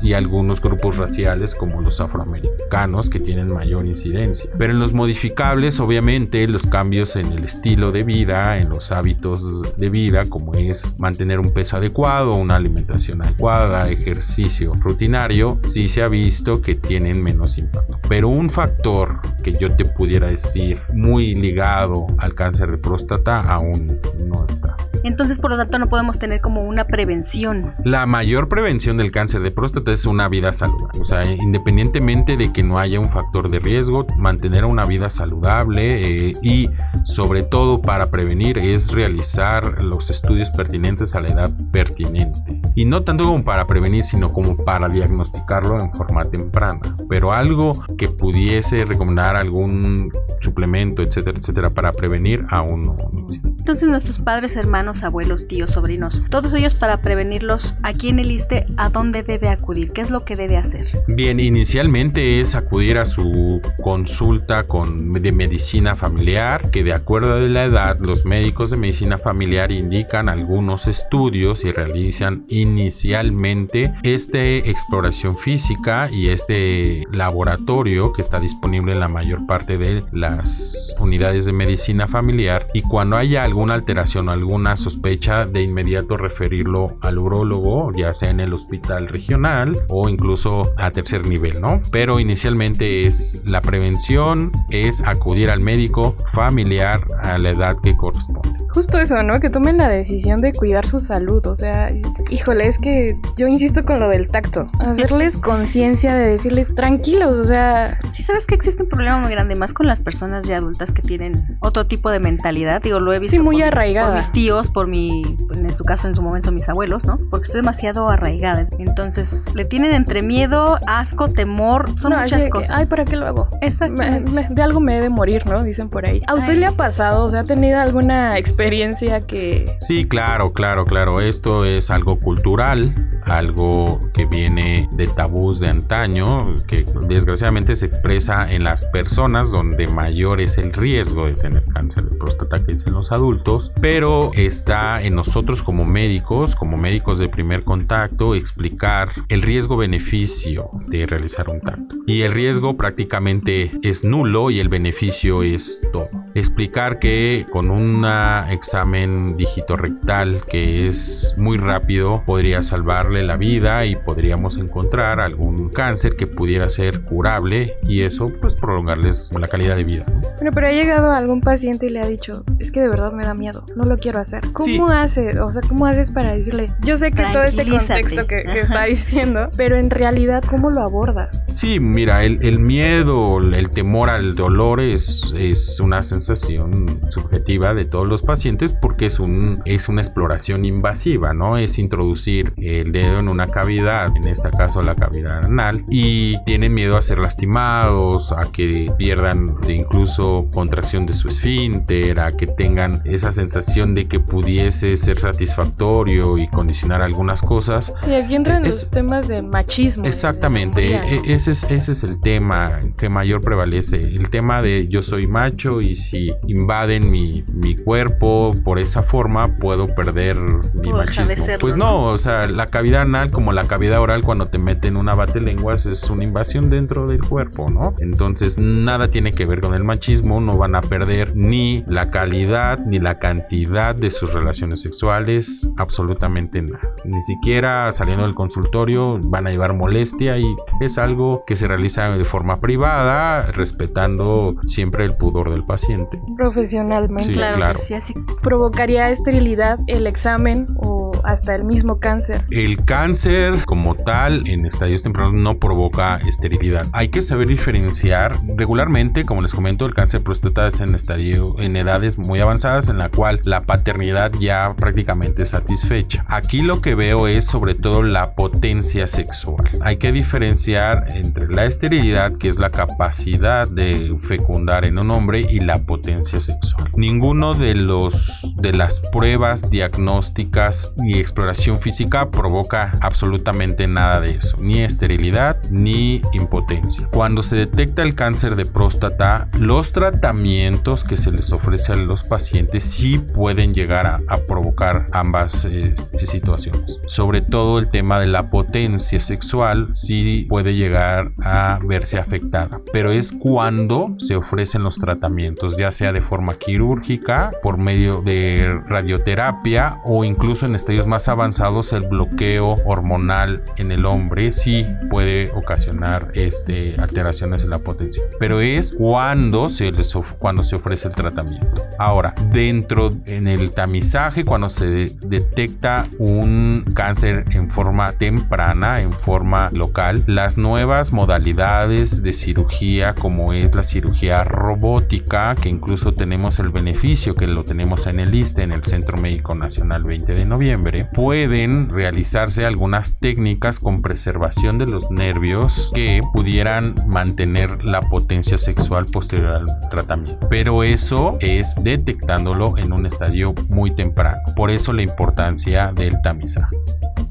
y 0.00 0.12
algunos 0.14 0.60
grupos 0.60 0.96
raciales 0.96 1.54
como 1.54 1.80
los 1.80 2.00
afroamericanos 2.00 3.10
que 3.10 3.20
tienen 3.20 3.52
mayor 3.52 3.86
incidencia. 3.86 4.50
Pero 4.58 4.72
en 4.72 4.80
los 4.80 4.92
modificables, 4.92 5.80
obviamente, 5.80 6.46
los 6.46 6.66
cambios 6.66 7.16
en 7.16 7.26
el 7.32 7.44
estilo 7.44 7.92
de 7.92 8.02
vida, 8.02 8.58
en 8.58 8.68
los 8.68 8.92
hábitos 8.92 9.76
de 9.76 9.88
vida, 9.88 10.24
como 10.28 10.54
es 10.54 10.98
mantener 10.98 11.40
un 11.40 11.52
peso 11.52 11.76
adecuado, 11.76 12.32
una 12.32 12.56
alimentación 12.56 13.22
adecuada, 13.22 13.88
ejercicio 13.90 14.72
rutinario, 14.74 15.58
sí 15.62 15.88
se 15.88 16.02
ha 16.02 16.08
visto 16.08 16.60
que 16.60 16.74
tienen 16.74 17.22
menos 17.22 17.58
impacto. 17.58 17.98
Pero 18.08 18.28
un 18.28 18.50
factor 18.50 19.20
que 19.42 19.52
yo 19.52 19.74
te 19.74 19.84
pudiera 19.84 20.28
decir 20.28 20.78
muy 20.94 21.34
ligado 21.34 22.06
al 22.18 22.34
cáncer 22.34 22.70
de 22.70 22.78
próstata 22.78 23.40
aún 23.40 23.98
no 24.26 24.46
está. 24.48 24.76
Entonces, 25.04 25.38
por 25.38 25.50
lo 25.50 25.56
tanto, 25.56 25.78
no 25.78 25.88
podemos 25.88 26.18
tener 26.18 26.40
como 26.40 26.62
una 26.62 26.86
prevención. 26.86 27.74
La 27.84 28.06
mayor 28.06 28.48
prevención 28.48 28.96
del 28.96 29.10
cáncer 29.10 29.42
de 29.42 29.50
próstata 29.50 29.92
es 29.92 30.06
una 30.06 30.28
vida 30.28 30.52
saludable. 30.52 31.00
O 31.00 31.04
sea, 31.04 31.24
independientemente 31.24 32.36
de 32.36 32.52
que 32.52 32.62
no 32.62 32.78
haya 32.78 33.00
un 33.00 33.10
factor 33.10 33.50
de 33.50 33.58
riesgo, 33.58 34.06
mantener 34.16 34.64
una 34.64 34.84
vida 34.84 35.10
saludable 35.10 36.28
eh, 36.28 36.32
y 36.42 36.68
sobre 37.04 37.42
todo 37.42 37.80
para 37.80 38.10
prevenir 38.10 38.58
es 38.58 38.92
realizar 38.92 39.82
los 39.82 40.10
estudios 40.10 40.50
pertinentes 40.50 41.14
a 41.14 41.20
la 41.20 41.28
edad 41.28 41.50
pertinente. 41.72 42.60
Y 42.74 42.84
no 42.84 43.02
tanto 43.02 43.24
como 43.24 43.44
para 43.44 43.66
prevenir, 43.66 44.04
sino 44.04 44.28
como 44.28 44.56
para 44.64 44.88
diagnosticarlo 44.88 45.80
en 45.80 45.92
forma 45.94 46.28
temprana. 46.28 46.80
Pero 47.08 47.32
algo 47.32 47.72
que 47.96 48.08
pudiese 48.08 48.84
recomendar 48.84 49.36
algún 49.36 50.12
suplemento, 50.40 51.02
etcétera, 51.02 51.38
etcétera, 51.38 51.70
para 51.70 51.92
prevenir 51.92 52.44
aún 52.50 52.86
no 52.86 52.96
existe. 53.22 53.50
Entonces 53.58 53.88
nuestros 53.88 54.18
padres, 54.18 54.56
hermanos, 54.56 54.89
abuelos, 55.02 55.48
tíos, 55.48 55.72
sobrinos, 55.72 56.22
todos 56.30 56.52
ellos 56.54 56.74
para 56.74 57.00
prevenirlos, 57.00 57.74
aquí 57.82 58.08
en 58.08 58.18
el 58.18 58.30
ISTE, 58.30 58.66
¿a 58.76 58.90
dónde 58.90 59.22
debe 59.22 59.48
acudir? 59.48 59.92
¿Qué 59.92 60.00
es 60.00 60.10
lo 60.10 60.24
que 60.24 60.36
debe 60.36 60.56
hacer? 60.56 60.86
Bien, 61.08 61.40
inicialmente 61.40 62.40
es 62.40 62.54
acudir 62.54 62.98
a 62.98 63.06
su 63.06 63.60
consulta 63.82 64.66
con, 64.66 65.12
de 65.12 65.32
medicina 65.32 65.96
familiar, 65.96 66.70
que 66.70 66.84
de 66.84 66.92
acuerdo 66.92 67.34
a 67.34 67.38
la 67.38 67.64
edad, 67.64 67.98
los 68.00 68.24
médicos 68.24 68.70
de 68.70 68.76
medicina 68.76 69.18
familiar 69.18 69.72
indican 69.72 70.28
algunos 70.28 70.86
estudios 70.86 71.64
y 71.64 71.72
realizan 71.72 72.44
inicialmente 72.48 73.92
esta 74.02 74.38
exploración 74.40 75.36
física 75.38 76.08
y 76.10 76.28
este 76.28 77.04
laboratorio 77.10 78.12
que 78.12 78.22
está 78.22 78.40
disponible 78.40 78.92
en 78.92 79.00
la 79.00 79.08
mayor 79.08 79.46
parte 79.46 79.78
de 79.78 80.04
las 80.12 80.94
unidades 80.98 81.44
de 81.44 81.52
medicina 81.52 82.06
familiar 82.06 82.66
y 82.74 82.82
cuando 82.82 83.16
haya 83.16 83.44
alguna 83.44 83.74
alteración 83.74 84.28
o 84.28 84.32
alguna 84.32 84.76
sospecha 84.80 85.46
de 85.46 85.62
inmediato 85.62 86.16
referirlo 86.16 86.96
al 87.00 87.18
urólogo, 87.18 87.92
ya 87.96 88.12
sea 88.14 88.30
en 88.30 88.40
el 88.40 88.52
hospital 88.52 89.08
regional 89.08 89.78
o 89.88 90.08
incluso 90.08 90.72
a 90.76 90.90
tercer 90.90 91.26
nivel, 91.26 91.60
¿no? 91.60 91.80
Pero 91.92 92.18
inicialmente 92.20 93.06
es 93.06 93.42
la 93.44 93.60
prevención, 93.62 94.52
es 94.70 95.02
acudir 95.06 95.50
al 95.50 95.60
médico 95.60 96.16
familiar 96.32 97.00
a 97.20 97.38
la 97.38 97.50
edad 97.50 97.76
que 97.82 97.96
corresponde. 97.96 98.48
justo 98.72 98.98
eso, 98.98 99.22
¿no? 99.22 99.40
Que 99.40 99.50
tomen 99.50 99.76
la 99.78 99.88
decisión 99.88 100.40
de 100.40 100.52
cuidar 100.52 100.86
su 100.86 100.98
salud. 100.98 101.44
O 101.46 101.56
sea, 101.56 101.90
híjole, 102.30 102.66
es 102.66 102.78
que 102.78 103.16
yo 103.36 103.46
insisto 103.46 103.84
con 103.84 103.98
lo 104.00 104.08
del 104.08 104.28
tacto. 104.28 104.66
Hacerles 104.78 105.36
conciencia 105.38 106.14
de 106.14 106.26
decirles 106.26 106.74
tranquilos, 106.74 107.38
o 107.38 107.44
sea. 107.44 107.98
Sí, 108.12 108.22
sabes 108.22 108.46
que 108.46 108.54
existe 108.54 108.82
un 108.82 108.88
problema 108.88 109.18
muy 109.18 109.30
grande, 109.30 109.54
más 109.54 109.74
con 109.74 109.86
las 109.86 110.00
personas 110.00 110.46
ya 110.46 110.58
adultas 110.58 110.92
que 110.92 111.02
tienen 111.02 111.44
otro 111.60 111.86
tipo 111.86 112.10
de 112.10 112.20
mentalidad. 112.20 112.82
Digo, 112.82 113.00
lo 113.00 113.12
he 113.12 113.18
visto. 113.18 113.36
Sí, 113.36 113.42
muy 113.42 113.56
por, 113.56 113.64
arraigada. 113.64 114.08
Por 114.08 114.16
mis 114.16 114.32
tíos, 114.32 114.69
por 114.72 114.86
mi, 114.86 115.22
en 115.52 115.74
su 115.74 115.84
caso, 115.84 116.08
en 116.08 116.14
su 116.14 116.22
momento, 116.22 116.52
mis 116.52 116.68
abuelos, 116.68 117.04
¿no? 117.06 117.16
Porque 117.30 117.44
estoy 117.44 117.60
demasiado 117.60 118.08
arraigada. 118.08 118.64
Entonces, 118.78 119.48
le 119.54 119.64
tienen 119.64 119.94
entre 119.94 120.22
miedo, 120.22 120.78
asco, 120.86 121.30
temor, 121.30 121.90
son 121.98 122.12
No, 122.12 122.20
muchas 122.20 122.44
que, 122.44 122.50
cosas. 122.50 122.70
Ay, 122.70 122.86
¿para 122.88 123.04
qué 123.04 123.16
lo 123.16 123.26
hago? 123.26 123.48
Me- 123.90 124.20
de 124.50 124.62
algo 124.62 124.80
me 124.80 124.98
he 124.98 125.00
de 125.00 125.10
morir, 125.10 125.46
¿no? 125.46 125.62
Dicen 125.62 125.88
por 125.88 126.06
ahí. 126.06 126.20
¿A 126.26 126.34
usted 126.34 126.52
Ay. 126.54 126.58
le 126.60 126.66
ha 126.66 126.72
pasado? 126.72 127.24
O 127.24 127.30
sea, 127.30 127.40
¿ha 127.40 127.44
tenido 127.44 127.78
alguna 127.78 128.38
experiencia 128.38 129.20
que... 129.20 129.76
Sí, 129.80 130.06
claro, 130.06 130.52
claro, 130.52 130.84
claro. 130.84 131.20
Esto 131.20 131.64
es 131.64 131.90
algo 131.90 132.18
cultural, 132.18 132.94
algo 133.24 134.00
que 134.14 134.24
viene 134.26 134.88
de 134.92 135.06
tabús 135.06 135.60
de 135.60 135.68
antaño, 135.68 136.54
que 136.66 136.84
desgraciadamente 137.08 137.74
se 137.76 137.86
expresa 137.86 138.50
en 138.50 138.64
las 138.64 138.84
personas 138.86 139.50
donde 139.50 139.86
mayor 139.86 140.40
es 140.40 140.58
el 140.58 140.72
riesgo 140.72 141.26
de 141.26 141.34
tener 141.34 141.64
cáncer 141.72 142.04
de 142.04 142.16
próstata, 142.16 142.62
que 142.62 142.72
es 142.72 142.86
en 142.86 142.92
los 142.94 143.12
adultos, 143.12 143.72
pero 143.80 144.30
está 144.60 145.00
en 145.00 145.14
nosotros 145.14 145.62
como 145.62 145.86
médicos, 145.86 146.54
como 146.54 146.76
médicos 146.76 147.18
de 147.18 147.30
primer 147.30 147.64
contacto, 147.64 148.34
explicar 148.34 149.08
el 149.30 149.40
riesgo-beneficio 149.40 150.70
de 150.88 151.06
realizar 151.06 151.48
un 151.48 151.62
tacto. 151.62 151.96
Y 152.06 152.22
el 152.22 152.32
riesgo 152.32 152.76
prácticamente 152.76 153.72
es 153.82 154.04
nulo 154.04 154.50
y 154.50 154.60
el 154.60 154.68
beneficio 154.68 155.42
es 155.42 155.80
todo. 155.94 156.10
Explicar 156.34 156.98
que 156.98 157.44
con 157.50 157.70
un 157.70 158.04
examen 158.50 159.36
digitorrectal 159.36 160.38
que 160.48 160.88
es 160.88 161.34
muy 161.36 161.58
rápido 161.58 162.22
podría 162.24 162.62
salvarle 162.62 163.24
la 163.24 163.36
vida 163.36 163.84
y 163.84 163.96
podríamos 163.96 164.56
encontrar 164.56 165.18
algún 165.20 165.70
cáncer 165.70 166.14
que 166.16 166.26
pudiera 166.28 166.70
ser 166.70 167.00
curable 167.02 167.74
y 167.82 168.02
eso 168.02 168.30
pues 168.40 168.54
prolongarles 168.54 169.30
la 169.38 169.48
calidad 169.48 169.76
de 169.76 169.84
vida. 169.84 170.04
¿no? 170.08 170.20
Bueno, 170.36 170.50
pero 170.54 170.68
ha 170.68 170.72
llegado 170.72 171.10
algún 171.10 171.40
paciente 171.40 171.86
y 171.86 171.88
le 171.90 172.00
ha 172.00 172.06
dicho, 172.06 172.44
es 172.60 172.70
que 172.70 172.80
de 172.80 172.88
verdad 172.88 173.12
me 173.12 173.24
da 173.24 173.34
miedo, 173.34 173.64
no 173.74 173.84
lo 173.84 173.96
quiero 173.96 174.20
hacer. 174.20 174.42
¿Cómo 174.52 174.64
Sí. 174.64 174.80
hace? 174.94 175.40
O 175.40 175.50
sea, 175.50 175.62
¿cómo 175.68 175.86
haces 175.86 176.10
para 176.12 176.32
decirle? 176.32 176.70
Yo 176.82 176.96
sé 176.96 177.10
que 177.10 177.24
todo 177.32 177.42
este 177.42 177.68
contexto 177.68 178.26
que, 178.28 178.44
que 178.44 178.60
está 178.60 178.84
diciendo, 178.84 179.48
pero 179.56 179.76
en 179.78 179.90
realidad, 179.90 180.44
¿cómo 180.48 180.70
lo 180.70 180.82
aborda? 180.82 181.28
Sí, 181.44 181.80
mira, 181.80 182.22
el, 182.24 182.38
el 182.44 182.60
miedo, 182.60 183.38
el 183.40 183.70
temor 183.70 184.10
al 184.10 184.34
dolor 184.36 184.80
es, 184.80 185.34
es 185.36 185.80
una 185.80 186.02
sensación 186.04 186.19
subjetiva 186.20 187.74
de 187.74 187.84
todos 187.84 188.06
los 188.06 188.22
pacientes 188.22 188.72
porque 188.72 189.06
es, 189.06 189.18
un, 189.20 189.62
es 189.64 189.88
una 189.88 190.00
exploración 190.00 190.64
invasiva, 190.64 191.32
¿no? 191.34 191.56
Es 191.58 191.78
introducir 191.78 192.52
el 192.56 192.92
dedo 192.92 193.18
en 193.18 193.28
una 193.28 193.46
cavidad, 193.46 194.08
en 194.16 194.26
este 194.28 194.50
caso 194.50 194.82
la 194.82 194.94
cavidad 194.94 195.44
anal, 195.44 195.84
y 195.90 196.42
tienen 196.44 196.74
miedo 196.74 196.96
a 196.96 197.02
ser 197.02 197.18
lastimados, 197.18 198.32
a 198.32 198.50
que 198.52 198.92
pierdan 198.98 199.60
de 199.60 199.74
incluso 199.74 200.46
contracción 200.52 201.06
de 201.06 201.12
su 201.12 201.28
esfínter, 201.28 202.20
a 202.20 202.36
que 202.36 202.46
tengan 202.46 203.02
esa 203.04 203.32
sensación 203.32 203.94
de 203.94 204.06
que 204.08 204.20
pudiese 204.20 204.96
ser 204.96 205.18
satisfactorio 205.18 206.38
y 206.38 206.48
condicionar 206.48 207.02
algunas 207.02 207.42
cosas. 207.42 207.92
Y 208.08 208.14
aquí 208.14 208.34
entran 208.34 208.64
Es- 208.64 208.82
los 208.82 208.90
temas 208.90 209.28
de 209.28 209.42
machismo. 209.42 210.04
Exactamente, 210.04 210.80
de 210.82 210.90
¿no? 210.98 211.02
e- 211.04 211.34
ese 211.34 211.52
es, 211.52 211.64
ese 211.64 211.92
es 211.92 212.02
el 212.02 212.20
tema 212.20 212.80
que 212.96 213.08
mayor 213.08 213.40
prevalece, 213.42 213.96
el 213.96 214.30
tema 214.30 214.62
de 214.62 214.88
yo 214.88 215.02
soy 215.02 215.26
macho 215.26 215.80
y 215.80 215.94
si 215.94 216.09
invaden 216.46 217.10
mi, 217.10 217.44
mi 217.54 217.76
cuerpo 217.76 218.52
por 218.64 218.78
esa 218.78 219.02
forma 219.02 219.56
puedo 219.56 219.86
perder 219.86 220.36
mi 220.74 220.92
machismo. 220.92 221.58
pues 221.60 221.76
no, 221.76 222.06
o 222.06 222.18
sea, 222.18 222.46
la 222.46 222.66
cavidad 222.66 223.02
anal 223.02 223.30
como 223.30 223.52
la 223.52 223.64
cavidad 223.64 224.00
oral 224.00 224.22
cuando 224.22 224.48
te 224.48 224.58
meten 224.58 224.96
una 224.96 225.14
bate 225.14 225.40
lenguas 225.40 225.86
es 225.86 226.08
una 226.10 226.24
invasión 226.24 226.70
dentro 226.70 227.06
del 227.06 227.20
cuerpo, 227.20 227.70
¿no? 227.70 227.94
Entonces 228.00 228.58
nada 228.58 229.08
tiene 229.08 229.32
que 229.32 229.46
ver 229.46 229.60
con 229.60 229.74
el 229.74 229.84
machismo, 229.84 230.40
no 230.40 230.56
van 230.56 230.74
a 230.74 230.80
perder 230.80 231.36
ni 231.36 231.84
la 231.86 232.10
calidad 232.10 232.78
ni 232.78 232.98
la 232.98 233.18
cantidad 233.18 233.94
de 233.94 234.10
sus 234.10 234.34
relaciones 234.34 234.82
sexuales, 234.82 235.70
absolutamente 235.76 236.62
nada. 236.62 236.94
Ni 237.04 237.20
siquiera 237.22 237.92
saliendo 237.92 238.24
del 238.24 238.34
consultorio 238.34 239.18
van 239.20 239.46
a 239.46 239.50
llevar 239.50 239.74
molestia 239.74 240.38
y 240.38 240.54
es 240.80 240.98
algo 240.98 241.44
que 241.46 241.56
se 241.56 241.68
realiza 241.68 242.08
de 242.10 242.24
forma 242.24 242.60
privada, 242.60 243.42
respetando 243.52 244.56
siempre 244.66 245.04
el 245.04 245.16
pudor 245.16 245.50
del 245.50 245.64
paciente. 245.64 245.99
Profesionalmente. 246.36 247.24
Sí, 247.24 247.32
claro, 247.34 247.56
claro. 247.56 247.78
sí, 247.78 247.94
así 247.94 248.14
¿Provocaría 248.42 249.10
esterilidad 249.10 249.78
el 249.86 250.06
examen 250.06 250.66
o 250.76 251.12
hasta 251.24 251.54
el 251.54 251.64
mismo 251.64 251.98
cáncer? 251.98 252.42
El 252.50 252.84
cáncer 252.84 253.54
como 253.66 253.94
tal 253.94 254.46
en 254.46 254.66
estadios 254.66 255.02
tempranos 255.02 255.34
no 255.34 255.58
provoca 255.58 256.16
esterilidad. 256.26 256.86
Hay 256.92 257.08
que 257.08 257.22
saber 257.22 257.46
diferenciar 257.46 258.34
regularmente, 258.56 259.24
como 259.24 259.42
les 259.42 259.54
comento, 259.54 259.86
el 259.86 259.94
cáncer 259.94 260.20
de 260.20 260.24
próstata 260.24 260.66
es 260.66 260.80
en 260.80 260.94
estadio 260.94 261.54
en 261.58 261.76
edades 261.76 262.18
muy 262.18 262.40
avanzadas 262.40 262.88
en 262.88 262.98
la 262.98 263.08
cual 263.08 263.40
la 263.44 263.60
paternidad 263.60 264.32
ya 264.38 264.74
prácticamente 264.74 265.42
es 265.42 265.50
satisfecha. 265.50 266.24
Aquí 266.28 266.62
lo 266.62 266.80
que 266.80 266.94
veo 266.94 267.28
es 267.28 267.44
sobre 267.44 267.74
todo 267.74 268.02
la 268.02 268.34
potencia 268.34 269.06
sexual. 269.06 269.70
Hay 269.80 269.96
que 269.96 270.12
diferenciar 270.12 271.06
entre 271.14 271.48
la 271.48 271.64
esterilidad, 271.64 272.36
que 272.36 272.48
es 272.48 272.58
la 272.58 272.70
capacidad 272.70 273.68
de 273.68 274.16
fecundar 274.20 274.84
en 274.84 274.98
un 274.98 275.10
hombre, 275.10 275.46
y 275.48 275.60
la 275.60 275.78
potencia 275.90 276.38
sexual. 276.38 276.88
Ninguno 276.96 277.54
de 277.54 277.74
los 277.74 278.54
de 278.58 278.72
las 278.72 279.00
pruebas 279.00 279.70
diagnósticas 279.70 280.94
y 281.02 281.18
exploración 281.18 281.80
física 281.80 282.30
provoca 282.30 282.96
absolutamente 283.00 283.88
nada 283.88 284.20
de 284.20 284.36
eso, 284.36 284.56
ni 284.60 284.84
esterilidad 284.84 285.56
ni 285.72 286.22
impotencia. 286.32 287.08
Cuando 287.10 287.42
se 287.42 287.56
detecta 287.56 288.04
el 288.04 288.14
cáncer 288.14 288.54
de 288.54 288.66
próstata, 288.66 289.48
los 289.58 289.92
tratamientos 289.92 291.02
que 291.02 291.16
se 291.16 291.32
les 291.32 291.50
ofrece 291.52 291.92
a 291.92 291.96
los 291.96 292.22
pacientes 292.22 292.84
sí 292.84 293.18
pueden 293.18 293.74
llegar 293.74 294.06
a, 294.06 294.20
a 294.28 294.36
provocar 294.46 295.08
ambas 295.10 295.64
eh, 295.64 295.92
situaciones. 296.22 297.00
Sobre 297.08 297.40
todo 297.42 297.80
el 297.80 297.90
tema 297.90 298.20
de 298.20 298.28
la 298.28 298.48
potencia 298.48 299.18
sexual 299.18 299.88
sí 299.92 300.46
puede 300.48 300.74
llegar 300.74 301.32
a 301.42 301.80
verse 301.84 302.18
afectada, 302.18 302.80
pero 302.92 303.10
es 303.10 303.32
cuando 303.32 304.14
se 304.18 304.36
ofrecen 304.36 304.84
los 304.84 304.98
tratamientos, 304.98 305.76
ya 305.80 305.92
sea 305.92 306.12
de 306.12 306.20
forma 306.22 306.54
quirúrgica, 306.54 307.50
por 307.62 307.78
medio 307.78 308.22
de 308.22 308.80
radioterapia 308.86 309.98
o 310.04 310.24
incluso 310.24 310.66
en 310.66 310.74
estadios 310.74 311.06
más 311.06 311.28
avanzados 311.28 311.92
el 311.92 312.02
bloqueo 312.02 312.76
hormonal 312.84 313.62
en 313.76 313.90
el 313.92 314.04
hombre 314.06 314.52
sí 314.52 314.86
puede 315.10 315.50
ocasionar 315.52 316.30
este, 316.34 316.94
alteraciones 317.00 317.64
en 317.64 317.70
la 317.70 317.78
potencia. 317.78 318.22
Pero 318.38 318.60
es 318.60 318.94
cuando 318.98 319.68
se, 319.68 319.90
cuando 320.38 320.64
se 320.64 320.76
ofrece 320.76 321.08
el 321.08 321.14
tratamiento. 321.14 321.82
Ahora, 321.98 322.34
dentro 322.52 323.10
en 323.26 323.48
el 323.48 323.70
tamizaje, 323.72 324.44
cuando 324.44 324.68
se 324.68 324.86
de- 324.86 325.12
detecta 325.22 326.06
un 326.18 326.84
cáncer 326.94 327.44
en 327.52 327.70
forma 327.70 328.12
temprana, 328.12 329.00
en 329.00 329.12
forma 329.12 329.70
local, 329.72 330.24
las 330.26 330.58
nuevas 330.58 331.12
modalidades 331.12 332.22
de 332.22 332.32
cirugía, 332.32 333.14
como 333.14 333.52
es 333.54 333.74
la 333.74 333.82
cirugía 333.82 334.44
robótica, 334.44 335.54
que 335.54 335.69
incluso 335.70 336.12
tenemos 336.12 336.58
el 336.58 336.68
beneficio 336.68 337.34
que 337.34 337.46
lo 337.46 337.64
tenemos 337.64 338.06
en 338.06 338.20
el 338.20 338.34
ISTE, 338.34 338.62
en 338.62 338.72
el 338.72 338.84
Centro 338.84 339.16
Médico 339.16 339.54
Nacional 339.54 340.04
20 340.04 340.34
de 340.34 340.44
noviembre, 340.44 341.08
pueden 341.14 341.88
realizarse 341.88 342.66
algunas 342.66 343.18
técnicas 343.18 343.80
con 343.80 344.02
preservación 344.02 344.78
de 344.78 344.86
los 344.86 345.10
nervios 345.10 345.90
que 345.94 346.20
pudieran 346.32 346.94
mantener 347.06 347.84
la 347.84 348.02
potencia 348.02 348.58
sexual 348.58 349.06
posterior 349.06 349.52
al 349.52 349.88
tratamiento. 349.88 350.46
Pero 350.50 350.84
eso 350.84 351.38
es 351.40 351.74
detectándolo 351.80 352.76
en 352.76 352.92
un 352.92 353.06
estadio 353.06 353.54
muy 353.68 353.94
temprano. 353.94 354.38
Por 354.56 354.70
eso 354.70 354.92
la 354.92 355.02
importancia 355.02 355.92
del 355.94 356.20
tamizaje. 356.22 356.76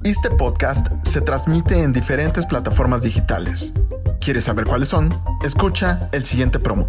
Este 0.03 0.29
podcast 0.29 0.87
se 1.03 1.21
transmite 1.21 1.83
en 1.83 1.91
diferentes 1.91 2.45
plataformas 2.45 3.01
digitales. 3.01 3.73
¿Quieres 4.21 4.45
saber 4.45 4.65
cuáles 4.65 4.89
son? 4.89 5.13
Escucha 5.43 6.09
el 6.13 6.25
siguiente 6.25 6.59
promo. 6.59 6.87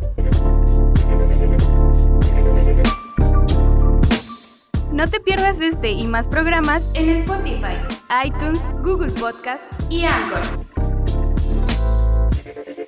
No 5.01 5.09
te 5.09 5.19
pierdas 5.19 5.59
este 5.63 5.93
y 5.93 6.07
más 6.07 6.29
programas 6.29 6.83
en 6.93 7.09
Spotify, 7.09 7.79
iTunes, 8.23 8.61
Google 8.83 9.11
Podcast 9.13 9.65
y 9.89 10.05
Anchor. 10.05 10.43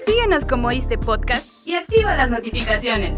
Síguenos 0.04 0.44
como 0.44 0.70
este 0.70 0.98
podcast 0.98 1.46
y 1.64 1.72
activa 1.72 2.14
las 2.14 2.30
notificaciones. 2.30 3.16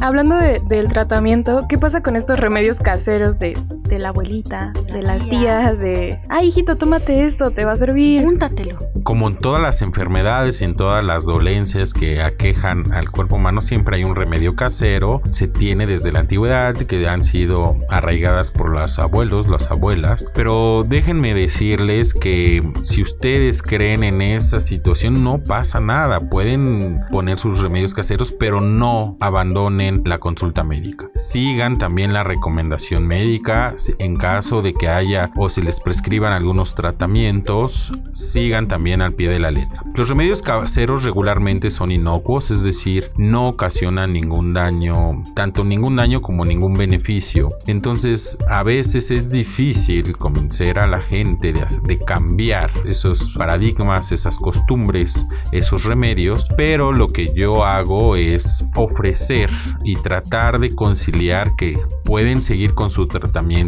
Hablando 0.00 0.36
de- 0.36 0.60
del 0.68 0.88
tratamiento, 0.88 1.66
¿qué 1.68 1.78
pasa 1.78 2.02
con 2.02 2.16
estos 2.16 2.38
remedios 2.38 2.78
caseros 2.80 3.38
de 3.38 3.56
de 3.88 3.98
la 3.98 4.10
abuelita, 4.10 4.72
de 4.92 5.02
la 5.02 5.18
tía, 5.18 5.74
de, 5.74 6.18
ay 6.28 6.48
hijito, 6.48 6.76
tómate 6.76 7.24
esto, 7.24 7.50
te 7.50 7.64
va 7.64 7.72
a 7.72 7.76
servir. 7.76 8.26
Úntatelo. 8.26 8.78
Como 9.02 9.28
en 9.28 9.36
todas 9.36 9.62
las 9.62 9.80
enfermedades 9.82 10.60
y 10.60 10.66
en 10.66 10.74
todas 10.74 11.02
las 11.02 11.24
dolencias 11.24 11.94
que 11.94 12.20
aquejan 12.20 12.92
al 12.92 13.10
cuerpo 13.10 13.36
humano, 13.36 13.60
siempre 13.60 13.96
hay 13.96 14.04
un 14.04 14.14
remedio 14.14 14.54
casero. 14.54 15.22
Se 15.30 15.48
tiene 15.48 15.86
desde 15.86 16.12
la 16.12 16.20
antigüedad 16.20 16.74
que 16.74 17.08
han 17.08 17.22
sido 17.22 17.76
arraigadas 17.88 18.50
por 18.50 18.72
los 18.72 18.98
abuelos, 18.98 19.48
las 19.48 19.70
abuelas. 19.70 20.30
Pero 20.34 20.84
déjenme 20.86 21.32
decirles 21.34 22.12
que 22.12 22.62
si 22.82 23.02
ustedes 23.02 23.62
creen 23.62 24.04
en 24.04 24.20
esa 24.20 24.60
situación, 24.60 25.24
no 25.24 25.38
pasa 25.38 25.80
nada. 25.80 26.20
Pueden 26.28 27.00
poner 27.10 27.38
sus 27.38 27.62
remedios 27.62 27.94
caseros, 27.94 28.32
pero 28.32 28.60
no 28.60 29.16
abandonen 29.20 30.02
la 30.04 30.18
consulta 30.18 30.64
médica. 30.64 31.08
Sigan 31.14 31.78
también 31.78 32.12
la 32.12 32.24
recomendación 32.24 33.06
médica 33.06 33.74
en 33.98 34.16
caso 34.16 34.62
de 34.62 34.74
que 34.74 34.88
haya 34.88 35.30
o 35.36 35.48
se 35.48 35.62
les 35.62 35.80
prescriban 35.80 36.32
algunos 36.32 36.74
tratamientos, 36.74 37.92
sigan 38.12 38.68
también 38.68 39.00
al 39.00 39.14
pie 39.14 39.28
de 39.28 39.38
la 39.38 39.50
letra. 39.50 39.82
Los 39.94 40.08
remedios 40.08 40.42
caseros 40.42 41.04
regularmente 41.04 41.70
son 41.70 41.92
inocuos, 41.92 42.50
es 42.50 42.64
decir, 42.64 43.10
no 43.16 43.48
ocasionan 43.48 44.12
ningún 44.12 44.54
daño, 44.54 45.22
tanto 45.34 45.64
ningún 45.64 45.96
daño 45.96 46.20
como 46.20 46.44
ningún 46.44 46.74
beneficio. 46.74 47.50
Entonces, 47.66 48.36
a 48.48 48.62
veces 48.62 49.10
es 49.10 49.30
difícil 49.30 50.16
convencer 50.16 50.78
a 50.78 50.86
la 50.86 51.00
gente 51.00 51.52
de, 51.52 51.64
de 51.84 51.98
cambiar 51.98 52.70
esos 52.84 53.32
paradigmas, 53.32 54.12
esas 54.12 54.38
costumbres, 54.38 55.26
esos 55.52 55.84
remedios, 55.84 56.48
pero 56.56 56.92
lo 56.92 57.08
que 57.08 57.32
yo 57.34 57.64
hago 57.64 58.16
es 58.16 58.64
ofrecer 58.74 59.50
y 59.84 59.96
tratar 59.96 60.58
de 60.58 60.74
conciliar 60.74 61.54
que 61.56 61.78
pueden 62.04 62.40
seguir 62.40 62.74
con 62.74 62.90
su 62.90 63.06
tratamiento 63.06 63.67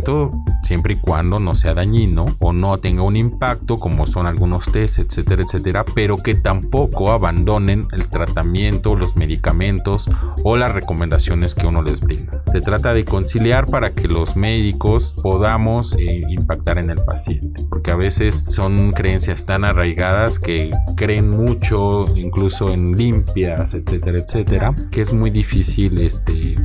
siempre 0.62 0.94
y 0.94 0.96
cuando 0.98 1.38
no 1.38 1.54
sea 1.54 1.74
dañino 1.74 2.26
o 2.40 2.52
no 2.52 2.78
tenga 2.78 3.02
un 3.02 3.16
impacto 3.16 3.76
como 3.76 4.06
son 4.06 4.26
algunos 4.26 4.70
test, 4.70 4.98
etcétera, 4.98 5.42
etcétera, 5.42 5.84
pero 5.94 6.16
que 6.16 6.34
tampoco 6.34 7.12
abandonen 7.12 7.88
el 7.92 8.08
tratamiento, 8.08 8.94
los 8.94 9.16
medicamentos 9.16 10.10
o 10.44 10.56
las 10.56 10.74
recomendaciones 10.74 11.54
que 11.54 11.66
uno 11.66 11.82
les 11.82 12.00
brinda. 12.00 12.40
Se 12.44 12.60
trata 12.60 12.92
de 12.94 13.04
conciliar 13.04 13.66
para 13.66 13.90
que 13.90 14.08
los 14.08 14.36
médicos 14.36 15.14
podamos 15.22 15.96
eh, 15.98 16.20
impactar 16.28 16.78
en 16.78 16.90
el 16.90 17.02
paciente, 17.04 17.64
porque 17.68 17.90
a 17.90 17.96
veces 17.96 18.44
son 18.46 18.92
creencias 18.92 19.46
tan 19.46 19.64
arraigadas 19.64 20.38
que 20.38 20.70
creen 20.96 21.30
mucho 21.30 22.06
incluso 22.16 22.70
en 22.70 22.92
limpias, 22.92 23.74
etcétera, 23.74 24.18
etcétera, 24.18 24.74
que 24.90 25.00
es 25.00 25.12
muy 25.12 25.30
difícil 25.30 25.98
este 25.98 26.56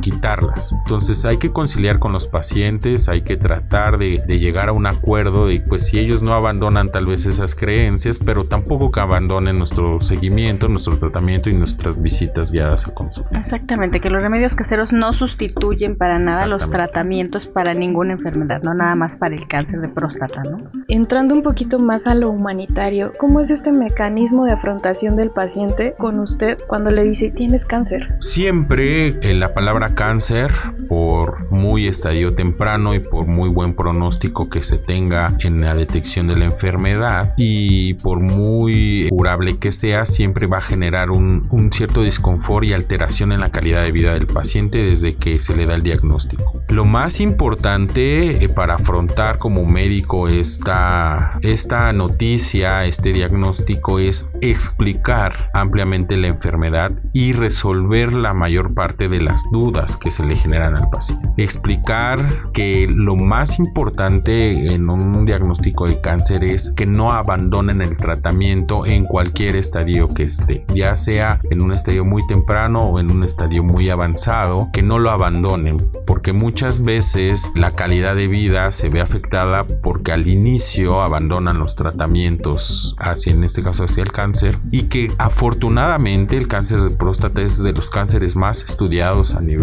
quitarlas. 0.00 0.72
Entonces 0.72 1.24
hay 1.24 1.38
que 1.38 1.52
conciliar 1.52 1.98
con 1.98 2.12
los 2.12 2.26
pacientes, 2.26 3.08
hay 3.08 3.22
que 3.22 3.36
tratar 3.36 3.98
de, 3.98 4.22
llegar 4.34 4.68
a 4.68 4.72
un 4.72 4.86
acuerdo 4.86 5.50
y 5.50 5.60
pues 5.60 5.86
si 5.86 5.98
ellos 5.98 6.22
no 6.22 6.34
abandonan 6.34 6.90
tal 6.90 7.06
vez 7.06 7.24
esas 7.26 7.54
creencias, 7.54 8.18
pero 8.18 8.46
tampoco 8.46 8.90
que 8.90 9.00
abandonen 9.00 9.56
nuestro 9.56 10.00
seguimiento, 10.00 10.68
nuestro 10.68 10.98
tratamiento 10.98 11.50
y 11.50 11.54
nuestras 11.54 12.00
visitas 12.00 12.50
guiadas 12.50 12.88
a 12.88 12.94
consulta. 12.94 13.36
Exactamente, 13.36 14.00
que 14.00 14.10
los 14.10 14.22
remedios 14.22 14.54
caseros 14.54 14.92
no 14.92 15.12
sustituyen 15.12 15.96
para 15.96 16.18
nada 16.18 16.46
los 16.46 16.68
tratamientos 16.68 17.46
para 17.46 17.74
ninguna 17.74 18.14
enfermedad, 18.14 18.62
no 18.62 18.74
nada 18.74 18.94
más 18.94 19.16
para 19.16 19.34
el 19.34 19.46
cáncer 19.46 19.80
de 19.80 19.88
próstata, 19.88 20.42
¿no? 20.42 20.70
Entrando 20.88 21.34
un 21.34 21.42
poquito 21.42 21.78
más 21.78 22.06
a 22.06 22.14
lo 22.14 22.30
humanitario, 22.30 23.12
¿cómo 23.18 23.40
es 23.40 23.50
este 23.50 23.72
mecanismo 23.72 24.44
de 24.44 24.52
afrontación 24.52 25.16
del 25.16 25.30
paciente 25.30 25.94
con 25.98 26.18
usted 26.20 26.58
cuando 26.66 26.90
le 26.90 27.04
dice 27.04 27.30
tienes 27.30 27.64
cáncer? 27.64 28.16
Siempre 28.20 29.08
en 29.28 29.40
la 29.40 29.54
palabra 29.54 29.73
cáncer, 29.94 30.52
por 30.88 31.50
muy 31.50 31.88
estadio 31.88 32.34
temprano 32.34 32.94
y 32.94 33.00
por 33.00 33.26
muy 33.26 33.48
buen 33.48 33.74
pronóstico 33.74 34.48
que 34.48 34.62
se 34.62 34.78
tenga 34.78 35.36
en 35.40 35.60
la 35.60 35.74
detección 35.74 36.28
de 36.28 36.36
la 36.36 36.44
enfermedad 36.46 37.34
y 37.36 37.94
por 37.94 38.20
muy 38.20 39.08
curable 39.10 39.58
que 39.58 39.72
sea, 39.72 40.06
siempre 40.06 40.46
va 40.46 40.58
a 40.58 40.62
generar 40.62 41.10
un, 41.10 41.42
un 41.50 41.72
cierto 41.72 42.02
disconfort 42.02 42.64
y 42.64 42.72
alteración 42.72 43.32
en 43.32 43.40
la 43.40 43.50
calidad 43.50 43.82
de 43.82 43.92
vida 43.92 44.14
del 44.14 44.26
paciente 44.26 44.78
desde 44.78 45.16
que 45.16 45.40
se 45.40 45.56
le 45.56 45.66
da 45.66 45.74
el 45.74 45.82
diagnóstico. 45.82 46.62
Lo 46.68 46.84
más 46.84 47.20
importante 47.20 48.44
eh, 48.44 48.48
para 48.48 48.76
afrontar 48.76 49.38
como 49.38 49.64
médico 49.64 50.28
esta, 50.28 51.38
esta 51.42 51.92
noticia, 51.92 52.84
este 52.84 53.12
diagnóstico 53.12 53.98
es 53.98 54.30
explicar 54.40 55.50
ampliamente 55.52 56.16
la 56.16 56.28
enfermedad 56.28 56.92
y 57.12 57.32
resolver 57.32 58.12
la 58.12 58.34
mayor 58.34 58.72
parte 58.72 59.08
de 59.08 59.20
las 59.20 59.42
dudas 59.50 59.63
que 60.00 60.10
se 60.10 60.26
le 60.26 60.36
generan 60.36 60.76
al 60.76 60.90
paciente. 60.90 61.28
Explicar 61.36 62.26
que 62.52 62.86
lo 62.88 63.16
más 63.16 63.58
importante 63.58 64.74
en 64.74 64.90
un 64.90 65.24
diagnóstico 65.24 65.86
de 65.86 66.00
cáncer 66.00 66.44
es 66.44 66.70
que 66.76 66.86
no 66.86 67.12
abandonen 67.12 67.80
el 67.80 67.96
tratamiento 67.96 68.84
en 68.84 69.04
cualquier 69.04 69.56
estadio 69.56 70.08
que 70.08 70.24
esté, 70.24 70.66
ya 70.74 70.94
sea 70.94 71.40
en 71.50 71.62
un 71.62 71.72
estadio 71.72 72.04
muy 72.04 72.26
temprano 72.26 72.84
o 72.84 73.00
en 73.00 73.10
un 73.10 73.24
estadio 73.24 73.62
muy 73.62 73.88
avanzado, 73.88 74.68
que 74.72 74.82
no 74.82 74.98
lo 74.98 75.10
abandonen, 75.10 75.78
porque 76.06 76.32
muchas 76.32 76.82
veces 76.82 77.50
la 77.54 77.70
calidad 77.70 78.14
de 78.16 78.28
vida 78.28 78.70
se 78.70 78.90
ve 78.90 79.00
afectada 79.00 79.64
porque 79.82 80.12
al 80.12 80.28
inicio 80.28 81.00
abandonan 81.02 81.58
los 81.58 81.74
tratamientos 81.74 82.96
hacia, 82.98 83.32
en 83.32 83.44
este 83.44 83.62
caso, 83.62 83.84
hacia 83.84 84.02
el 84.02 84.12
cáncer, 84.12 84.58
y 84.70 84.84
que 84.84 85.10
afortunadamente 85.18 86.36
el 86.36 86.48
cáncer 86.48 86.82
de 86.82 86.90
próstata 86.90 87.40
es 87.42 87.62
de 87.62 87.72
los 87.72 87.90
cánceres 87.90 88.36
más 88.36 88.62
estudiados 88.62 89.34
a 89.34 89.40
nivel 89.40 89.53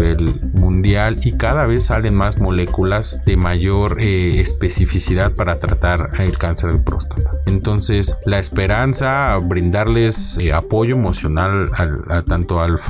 mundial 0.52 1.16
y 1.22 1.36
cada 1.36 1.66
vez 1.66 1.86
salen 1.86 2.14
más 2.14 2.40
moléculas 2.40 3.20
de 3.24 3.36
mayor 3.36 4.00
eh, 4.00 4.40
especificidad 4.40 5.34
para 5.34 5.58
tratar 5.58 6.10
el 6.18 6.36
cáncer 6.38 6.72
de 6.72 6.78
próstata. 6.78 7.30
Entonces, 7.46 8.16
la 8.24 8.38
esperanza, 8.38 9.36
brindarles 9.38 10.38
eh, 10.38 10.52
apoyo 10.52 10.94
emocional 10.94 11.70
tanto 12.26 12.60
al, 12.60 12.80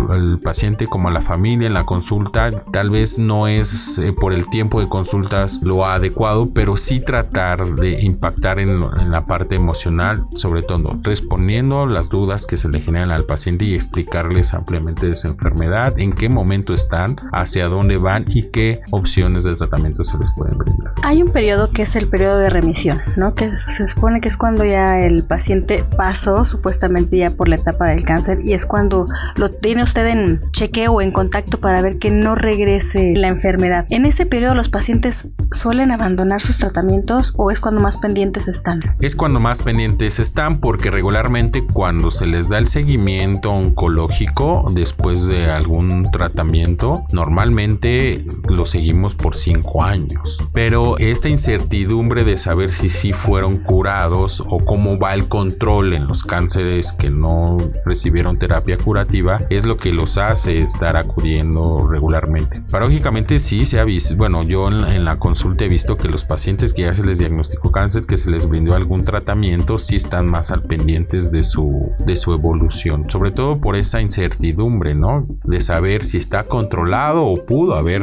paciente 0.43 0.87
como 0.87 1.09
a 1.09 1.13
la 1.13 1.23
familia 1.23 1.67
en 1.67 1.75
la 1.75 1.85
consulta, 1.85 2.51
tal 2.73 2.91
vez 2.91 3.19
no 3.19 3.47
es 3.49 3.99
eh, 3.99 4.13
por 4.13 4.33
el 4.33 4.49
tiempo 4.51 4.81
de 4.81 4.89
consultas 4.89 5.61
lo 5.63 5.85
adecuado, 5.85 6.51
pero 6.53 6.77
sí 6.77 7.01
tratar 7.01 7.65
de 7.77 8.01
impactar 8.03 8.59
en, 8.59 8.71
en 8.71 9.11
la 9.11 9.27
parte 9.27 9.57
emocional, 9.57 10.25
sobre 10.35 10.63
todo 10.63 10.99
respondiendo 11.03 11.87
las 11.87 12.09
dudas 12.09 12.47
que 12.47 12.57
se 12.57 12.69
le 12.69 12.81
generan 12.81 13.11
al 13.11 13.25
paciente 13.25 13.65
y 13.65 13.75
explicarles 13.75 14.55
ampliamente 14.55 15.09
de 15.09 15.17
su 15.17 15.29
enfermedad, 15.29 15.99
en 15.99 16.13
qué 16.13 16.29
momento 16.29 16.75
está 16.75 16.92
hacia 17.33 17.69
dónde 17.69 17.97
van 17.97 18.25
y 18.29 18.45
qué 18.45 18.81
opciones 18.91 19.45
de 19.45 19.55
tratamiento 19.55 20.05
se 20.05 20.19
les 20.19 20.31
pueden 20.33 20.57
brindar. 20.59 20.93
Hay 21.03 21.23
un 21.23 21.33
periodo 21.33 21.71
que 21.71 21.83
es 21.83 21.97
el 21.97 22.09
periodo 22.09 22.39
de 22.39 22.51
remisión, 22.51 23.01
¿no? 23.17 23.35
Que 23.35 23.51
se 23.51 23.87
supone 23.87 24.21
que 24.21 24.29
es 24.29 24.37
cuando 24.37 24.65
ya 24.65 25.01
el 25.01 25.25
paciente 25.25 25.85
pasó 25.97 26.45
supuestamente 26.45 27.17
ya 27.19 27.31
por 27.31 27.49
la 27.49 27.57
etapa 27.57 27.87
del 27.87 28.05
cáncer 28.05 28.41
y 28.45 28.53
es 28.53 28.67
cuando 28.67 29.07
lo 29.37 29.51
tiene 29.51 29.83
usted 29.83 30.07
en 30.07 30.41
chequeo 30.53 30.93
o 30.93 31.01
en 31.01 31.13
contacto 31.13 31.61
para 31.61 31.81
ver 31.83 31.99
que 31.99 32.11
no 32.11 32.35
regrese 32.35 33.15
la 33.17 33.29
enfermedad. 33.29 33.87
En 33.91 34.07
ese 34.07 34.27
periodo 34.27 34.55
los 34.55 34.69
pacientes 34.69 35.33
suelen 35.51 35.91
abandonar 35.91 36.43
sus 36.43 36.59
tratamientos 36.59 37.35
o 37.37 37.51
es 37.51 37.61
cuando 37.61 37.81
más 37.81 37.99
pendientes 37.99 38.49
están? 38.49 38.81
Es 39.01 39.17
cuando 39.17 39.41
más 39.41 39.63
pendientes 39.63 40.21
están 40.21 40.61
porque 40.61 40.91
regularmente 40.91 41.65
cuando 41.65 42.11
se 42.11 42.27
les 42.27 42.49
da 42.49 42.59
el 42.59 42.67
seguimiento 42.67 43.51
oncológico 43.51 44.67
después 44.73 45.27
de 45.27 45.51
algún 45.51 46.11
tratamiento 46.11 46.82
normalmente 47.13 48.25
lo 48.49 48.67
seguimos 48.67 49.15
por 49.15 49.37
5 49.37 49.83
años. 49.85 50.39
Pero 50.53 50.99
esta 50.99 51.29
incertidumbre 51.29 52.25
de 52.25 52.39
saber 52.39 52.71
si 52.71 52.89
sí 52.89 53.13
fueron 53.13 53.59
curados 53.59 54.43
o 54.47 54.59
cómo 54.59 54.99
va 54.99 55.15
el 55.15 55.29
control 55.29 55.95
en 55.95 56.07
los 56.07 56.25
cánceres 56.25 56.93
que 56.93 57.11
no 57.11 57.59
recibieron 57.85 58.37
terapia 58.37 58.77
curativa 58.79 59.39
es 59.51 59.65
lo 59.65 59.77
que 59.77 59.93
los 59.93 60.19
hace 60.19 60.63
estar 60.63 60.97
acudiendo 60.97 61.87
regularmente. 61.89 62.63
Paradójicamente 62.71 63.39
sí 63.39 63.65
se 63.65 63.79
ha 63.79 63.85
visto, 63.85 64.17
bueno, 64.17 64.43
yo 64.43 64.69
en 64.69 65.05
la, 65.05 65.13
consulta 65.19 65.65
he 65.65 65.69
visto 65.69 65.97
que 65.97 66.09
los 66.09 66.25
pacientes 66.25 66.73
que 66.73 66.83
ya 66.83 66.95
se 66.95 67.05
les 67.05 67.19
diagnosticó 67.19 67.71
cáncer, 67.71 68.07
que 68.07 68.17
se 68.17 68.31
les 68.31 68.49
brindó 68.49 68.75
algún 68.75 69.05
tratamiento, 69.05 69.79
sí 69.79 69.97
están 69.97 70.27
más 70.27 70.51
al 70.51 70.63
pendientes 70.63 71.31
de 71.31 71.45
su, 71.45 71.93
de 72.05 72.17
su 72.17 72.33
evolución, 72.33 73.09
sobre 73.09 73.31
todo 73.31 73.61
por 73.61 73.77
esa 73.77 74.01
incertidumbre, 74.01 74.95
¿no? 74.95 75.27
De 75.45 75.61
saber 75.61 76.03
si 76.03 76.17
está 76.17 76.45
controlado 76.45 76.72
controlado 76.73 77.27
o 77.27 77.45
pudo 77.45 77.75
haber 77.75 78.03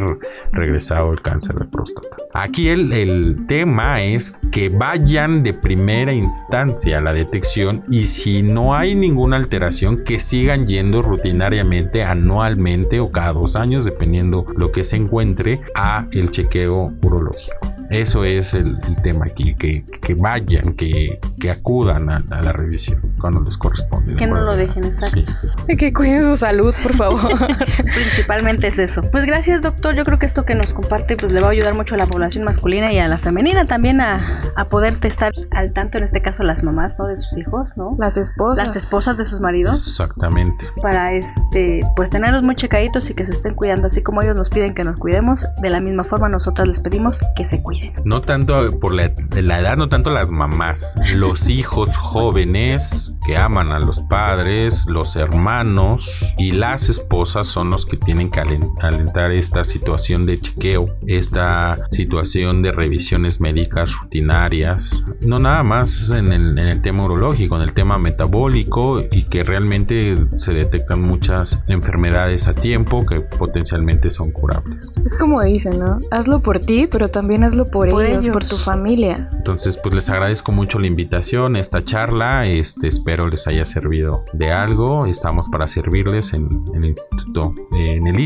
regresado 0.52 1.12
el 1.12 1.22
cáncer 1.22 1.56
de 1.56 1.66
próstata. 1.66 2.18
Aquí 2.34 2.70
el, 2.70 2.94
el 2.94 3.46
tema 3.48 4.02
es 4.04 4.38
que 4.52 4.70
vayan 4.70 5.42
de 5.42 5.54
primera 5.54 6.14
instancia 6.14 7.00
a 7.00 7.02
la 7.02 7.14
detección 7.14 7.84
y 7.90 8.04
si 8.04 8.44
no 8.44 8.76
hay 8.76 8.94
ninguna 8.94 9.38
alteración 9.38 10.04
que 10.04 10.20
sigan 10.20 10.68
yendo 10.68 11.02
rutinariamente, 11.02 12.04
anualmente 12.04 13.00
o 13.00 13.12
cada 13.12 13.34
dos 13.34 13.56
años, 13.56 13.86
dependiendo 13.86 14.46
lo 14.56 14.72
que 14.72 14.84
se 14.84 14.98
encuentre, 14.98 15.62
a 15.74 16.06
el 16.12 16.30
chequeo 16.30 16.94
urológico. 17.02 17.80
Eso 17.90 18.24
es 18.24 18.54
el, 18.54 18.78
tema 19.02 19.26
aquí, 19.26 19.56
que, 19.56 19.84
que 19.84 20.14
vayan, 20.14 20.74
que, 20.74 21.20
que 21.42 21.50
acudan 21.50 22.10
a, 22.12 22.24
a, 22.30 22.42
la 22.44 22.52
revisión. 22.52 23.02
cuando 23.20 23.42
les 23.42 23.58
corresponde. 23.58 24.16
Que 24.16 24.28
no 24.28 24.40
lo 24.42 24.56
dejen, 24.56 24.84
exacto. 24.84 25.22
Sí. 25.66 25.76
Que 25.76 25.92
cuiden 25.92 26.22
su 26.24 26.36
salud, 26.36 26.74
por 26.84 26.94
favor. 26.94 27.20
Principalmente 27.96 28.59
es 28.68 28.80
eso. 28.80 29.02
Pues 29.12 29.26
gracias, 29.26 29.62
doctor. 29.62 29.96
Yo 29.96 30.06
creo 30.06 30.20
que 30.20 30.26
esto 30.26 30.46
que 30.46 30.56
nos 30.56 30.74
comparte 30.74 31.18
pues 31.18 31.32
le 31.32 31.42
va 31.42 31.48
a 31.48 31.52
ayudar 31.52 31.74
mucho 31.76 31.96
a 31.96 31.98
la 31.98 32.06
población 32.06 32.44
masculina 32.44 32.92
y 32.92 33.00
a 33.00 33.08
la 33.08 33.18
femenina 33.18 33.66
también 33.66 34.02
a, 34.02 34.42
a 34.56 34.66
poder 34.66 34.98
estar 35.04 35.32
al 35.52 35.74
tanto, 35.74 35.98
en 35.98 36.06
este 36.06 36.22
caso 36.22 36.44
las 36.44 36.64
mamás, 36.64 36.98
¿no? 37.00 37.08
De 37.08 37.18
sus 37.18 37.38
hijos, 37.38 37.78
¿no? 37.78 37.96
Las 37.98 38.18
esposas. 38.18 38.68
Las 38.68 38.76
esposas 38.76 39.18
de 39.18 39.26
sus 39.26 39.40
maridos. 39.42 39.88
Exactamente. 39.88 40.66
Para 40.82 41.14
este, 41.14 41.82
pues 41.96 42.10
tenerlos 42.10 42.44
muy 42.44 42.56
checaditos 42.56 43.10
y 43.10 43.14
que 43.14 43.26
se 43.26 43.32
estén 43.32 43.56
cuidando, 43.56 43.88
así 43.88 44.02
como 44.02 44.22
ellos 44.22 44.36
nos 44.36 44.50
piden 44.50 44.74
que 44.74 44.84
nos 44.84 45.00
cuidemos, 45.00 45.48
de 45.62 45.70
la 45.70 45.80
misma 45.80 46.04
forma 46.04 46.30
nosotros 46.30 46.68
les 46.68 46.80
pedimos 46.80 47.20
que 47.36 47.46
se 47.46 47.62
cuiden. 47.62 47.94
No 48.06 48.22
tanto 48.22 48.80
por 48.80 48.94
la, 48.94 49.10
de 49.10 49.42
la 49.42 49.60
edad, 49.60 49.78
no 49.78 49.90
tanto 49.90 50.12
las 50.12 50.30
mamás, 50.30 50.98
los 51.16 51.50
hijos 51.50 51.98
jóvenes 51.98 53.16
que 53.26 53.38
aman 53.38 53.72
a 53.72 53.80
los 53.80 54.02
padres, 54.04 54.86
los 54.88 55.16
hermanos 55.16 56.34
y 56.38 56.52
las 56.52 56.90
esposas 56.90 57.48
son 57.48 57.70
los 57.70 57.86
que 57.86 57.98
tienen 57.98 58.30
que 58.30 58.39
alentar 58.40 59.32
esta 59.32 59.64
situación 59.64 60.26
de 60.26 60.40
chequeo, 60.40 60.88
esta 61.08 61.78
situación 61.92 62.62
de 62.62 62.72
revisiones 62.72 63.42
médicas 63.42 63.96
rutinarias, 64.02 65.04
no 65.26 65.40
nada 65.40 65.64
más 65.64 66.10
en 66.12 66.32
el, 66.32 66.58
en 66.58 66.68
el 66.68 66.82
tema 66.82 67.06
urológico, 67.06 67.56
en 67.56 67.64
el 67.64 67.74
tema 67.74 67.98
metabólico 67.98 69.02
y 69.12 69.26
que 69.26 69.44
realmente 69.44 70.18
se 70.36 70.54
detectan 70.54 71.02
muchas 71.02 71.62
enfermedades 71.68 72.48
a 72.48 72.54
tiempo 72.54 73.06
que 73.06 73.22
potencialmente 73.22 74.10
son 74.12 74.32
curables. 74.32 74.88
Es 75.04 75.16
como 75.16 75.42
dicen, 75.44 75.80
¿no? 75.80 76.00
Hazlo 76.12 76.42
por 76.42 76.60
ti, 76.60 76.88
pero 76.90 77.08
también 77.08 77.44
hazlo 77.44 77.66
por, 77.66 77.90
Por 77.90 78.06
ellos, 78.06 78.24
ellos. 78.26 78.34
por 78.34 78.46
tu 78.46 78.56
familia. 78.56 79.30
Entonces, 79.38 79.78
pues 79.78 79.96
les 79.96 80.10
agradezco 80.10 80.52
mucho 80.52 80.80
la 80.80 80.88
invitación, 80.88 81.56
esta 81.56 81.84
charla, 81.84 82.46
este, 82.48 82.88
espero 82.88 83.28
les 83.28 83.48
haya 83.48 83.66
servido 83.66 84.24
de 84.34 84.52
algo. 84.52 85.06
Estamos 85.06 85.50
para 85.50 85.68
servirles 85.68 86.34
en, 86.34 86.48
en 86.74 86.84
el 86.84 86.90
instituto, 86.90 87.54
en 87.72 88.08
el 88.08 88.20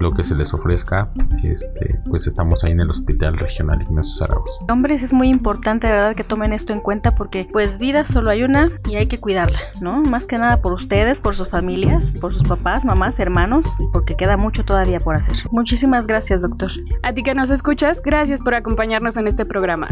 Lo 0.00 0.12
que 0.12 0.24
se 0.24 0.34
les 0.34 0.52
ofrezca. 0.52 1.10
Este, 1.42 1.98
pues 2.08 2.26
estamos 2.26 2.64
ahí 2.64 2.72
en 2.72 2.80
el 2.80 2.90
Hospital 2.90 3.38
Regional 3.38 3.80
Ignacio 3.80 4.26
Zaragoza. 4.26 4.64
Hombres, 4.70 5.02
es 5.02 5.12
muy 5.12 5.28
importante, 5.28 5.86
de 5.86 5.94
verdad, 5.94 6.16
que 6.16 6.24
tomen 6.24 6.52
esto 6.52 6.72
en 6.72 6.80
cuenta 6.80 7.14
porque, 7.14 7.48
pues, 7.50 7.78
vida 7.78 8.04
solo 8.04 8.30
hay 8.30 8.42
una 8.42 8.68
y 8.88 8.96
hay 8.96 9.06
que 9.06 9.18
cuidarla, 9.18 9.60
¿no? 9.80 10.02
Más 10.02 10.26
que 10.26 10.38
nada 10.38 10.60
por 10.60 10.72
ustedes, 10.72 11.20
por 11.20 11.34
sus 11.34 11.50
familias, 11.50 12.12
por 12.12 12.34
sus 12.34 12.46
papás, 12.46 12.84
mamás, 12.84 13.18
hermanos, 13.20 13.66
porque 13.92 14.16
queda 14.16 14.36
mucho 14.36 14.64
todavía 14.64 15.00
por 15.00 15.14
hacer. 15.16 15.36
Muchísimas 15.50 16.06
gracias, 16.06 16.42
doctor. 16.42 16.70
A 17.02 17.12
ti 17.12 17.22
que 17.22 17.34
nos 17.34 17.50
escuchas, 17.50 18.02
gracias 18.02 18.40
por 18.40 18.54
acompañarnos 18.54 19.16
en 19.16 19.28
este 19.28 19.46
programa. 19.46 19.88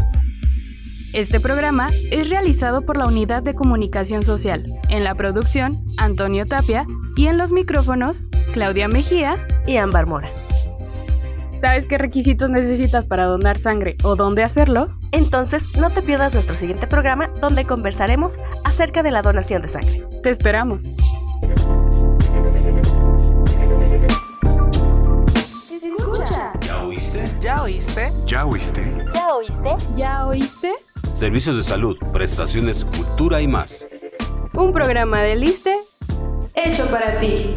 Este 1.16 1.40
programa 1.40 1.88
es 2.10 2.28
realizado 2.28 2.82
por 2.82 2.98
la 2.98 3.06
Unidad 3.06 3.42
de 3.42 3.54
Comunicación 3.54 4.22
Social. 4.22 4.62
En 4.90 5.02
la 5.02 5.14
producción, 5.14 5.82
Antonio 5.96 6.44
Tapia. 6.44 6.86
Y 7.16 7.28
en 7.28 7.38
los 7.38 7.52
micrófonos, 7.52 8.24
Claudia 8.52 8.86
Mejía. 8.86 9.38
y 9.66 9.78
Ámbar 9.78 10.04
Mora. 10.04 10.28
¿Sabes 11.54 11.86
qué 11.86 11.96
requisitos 11.96 12.50
necesitas 12.50 13.06
para 13.06 13.24
donar 13.24 13.56
sangre 13.56 13.96
o 14.04 14.14
dónde 14.14 14.42
hacerlo? 14.42 14.94
Entonces, 15.10 15.78
no 15.78 15.88
te 15.88 16.02
pierdas 16.02 16.34
nuestro 16.34 16.54
siguiente 16.54 16.86
programa 16.86 17.28
donde 17.40 17.64
conversaremos 17.64 18.38
acerca 18.66 19.02
de 19.02 19.10
la 19.10 19.22
donación 19.22 19.62
de 19.62 19.68
sangre. 19.68 20.06
Te 20.22 20.28
esperamos. 20.28 20.92
¿Ya 26.60 26.82
oíste? 26.84 27.24
¿Ya 27.40 27.62
oíste? 27.62 28.12
¿Ya 28.26 28.44
oíste? 28.44 29.04
¿Ya 29.14 29.34
oíste? 29.34 29.76
¿Ya 29.96 30.26
oíste? 30.26 30.72
Servicios 31.16 31.56
de 31.56 31.62
salud, 31.62 31.96
prestaciones, 32.12 32.84
cultura 32.84 33.40
y 33.40 33.48
más. 33.48 33.88
Un 34.52 34.74
programa 34.74 35.22
de 35.22 35.34
Liste 35.34 35.74
hecho 36.52 36.86
para 36.90 37.18
ti. 37.18 37.56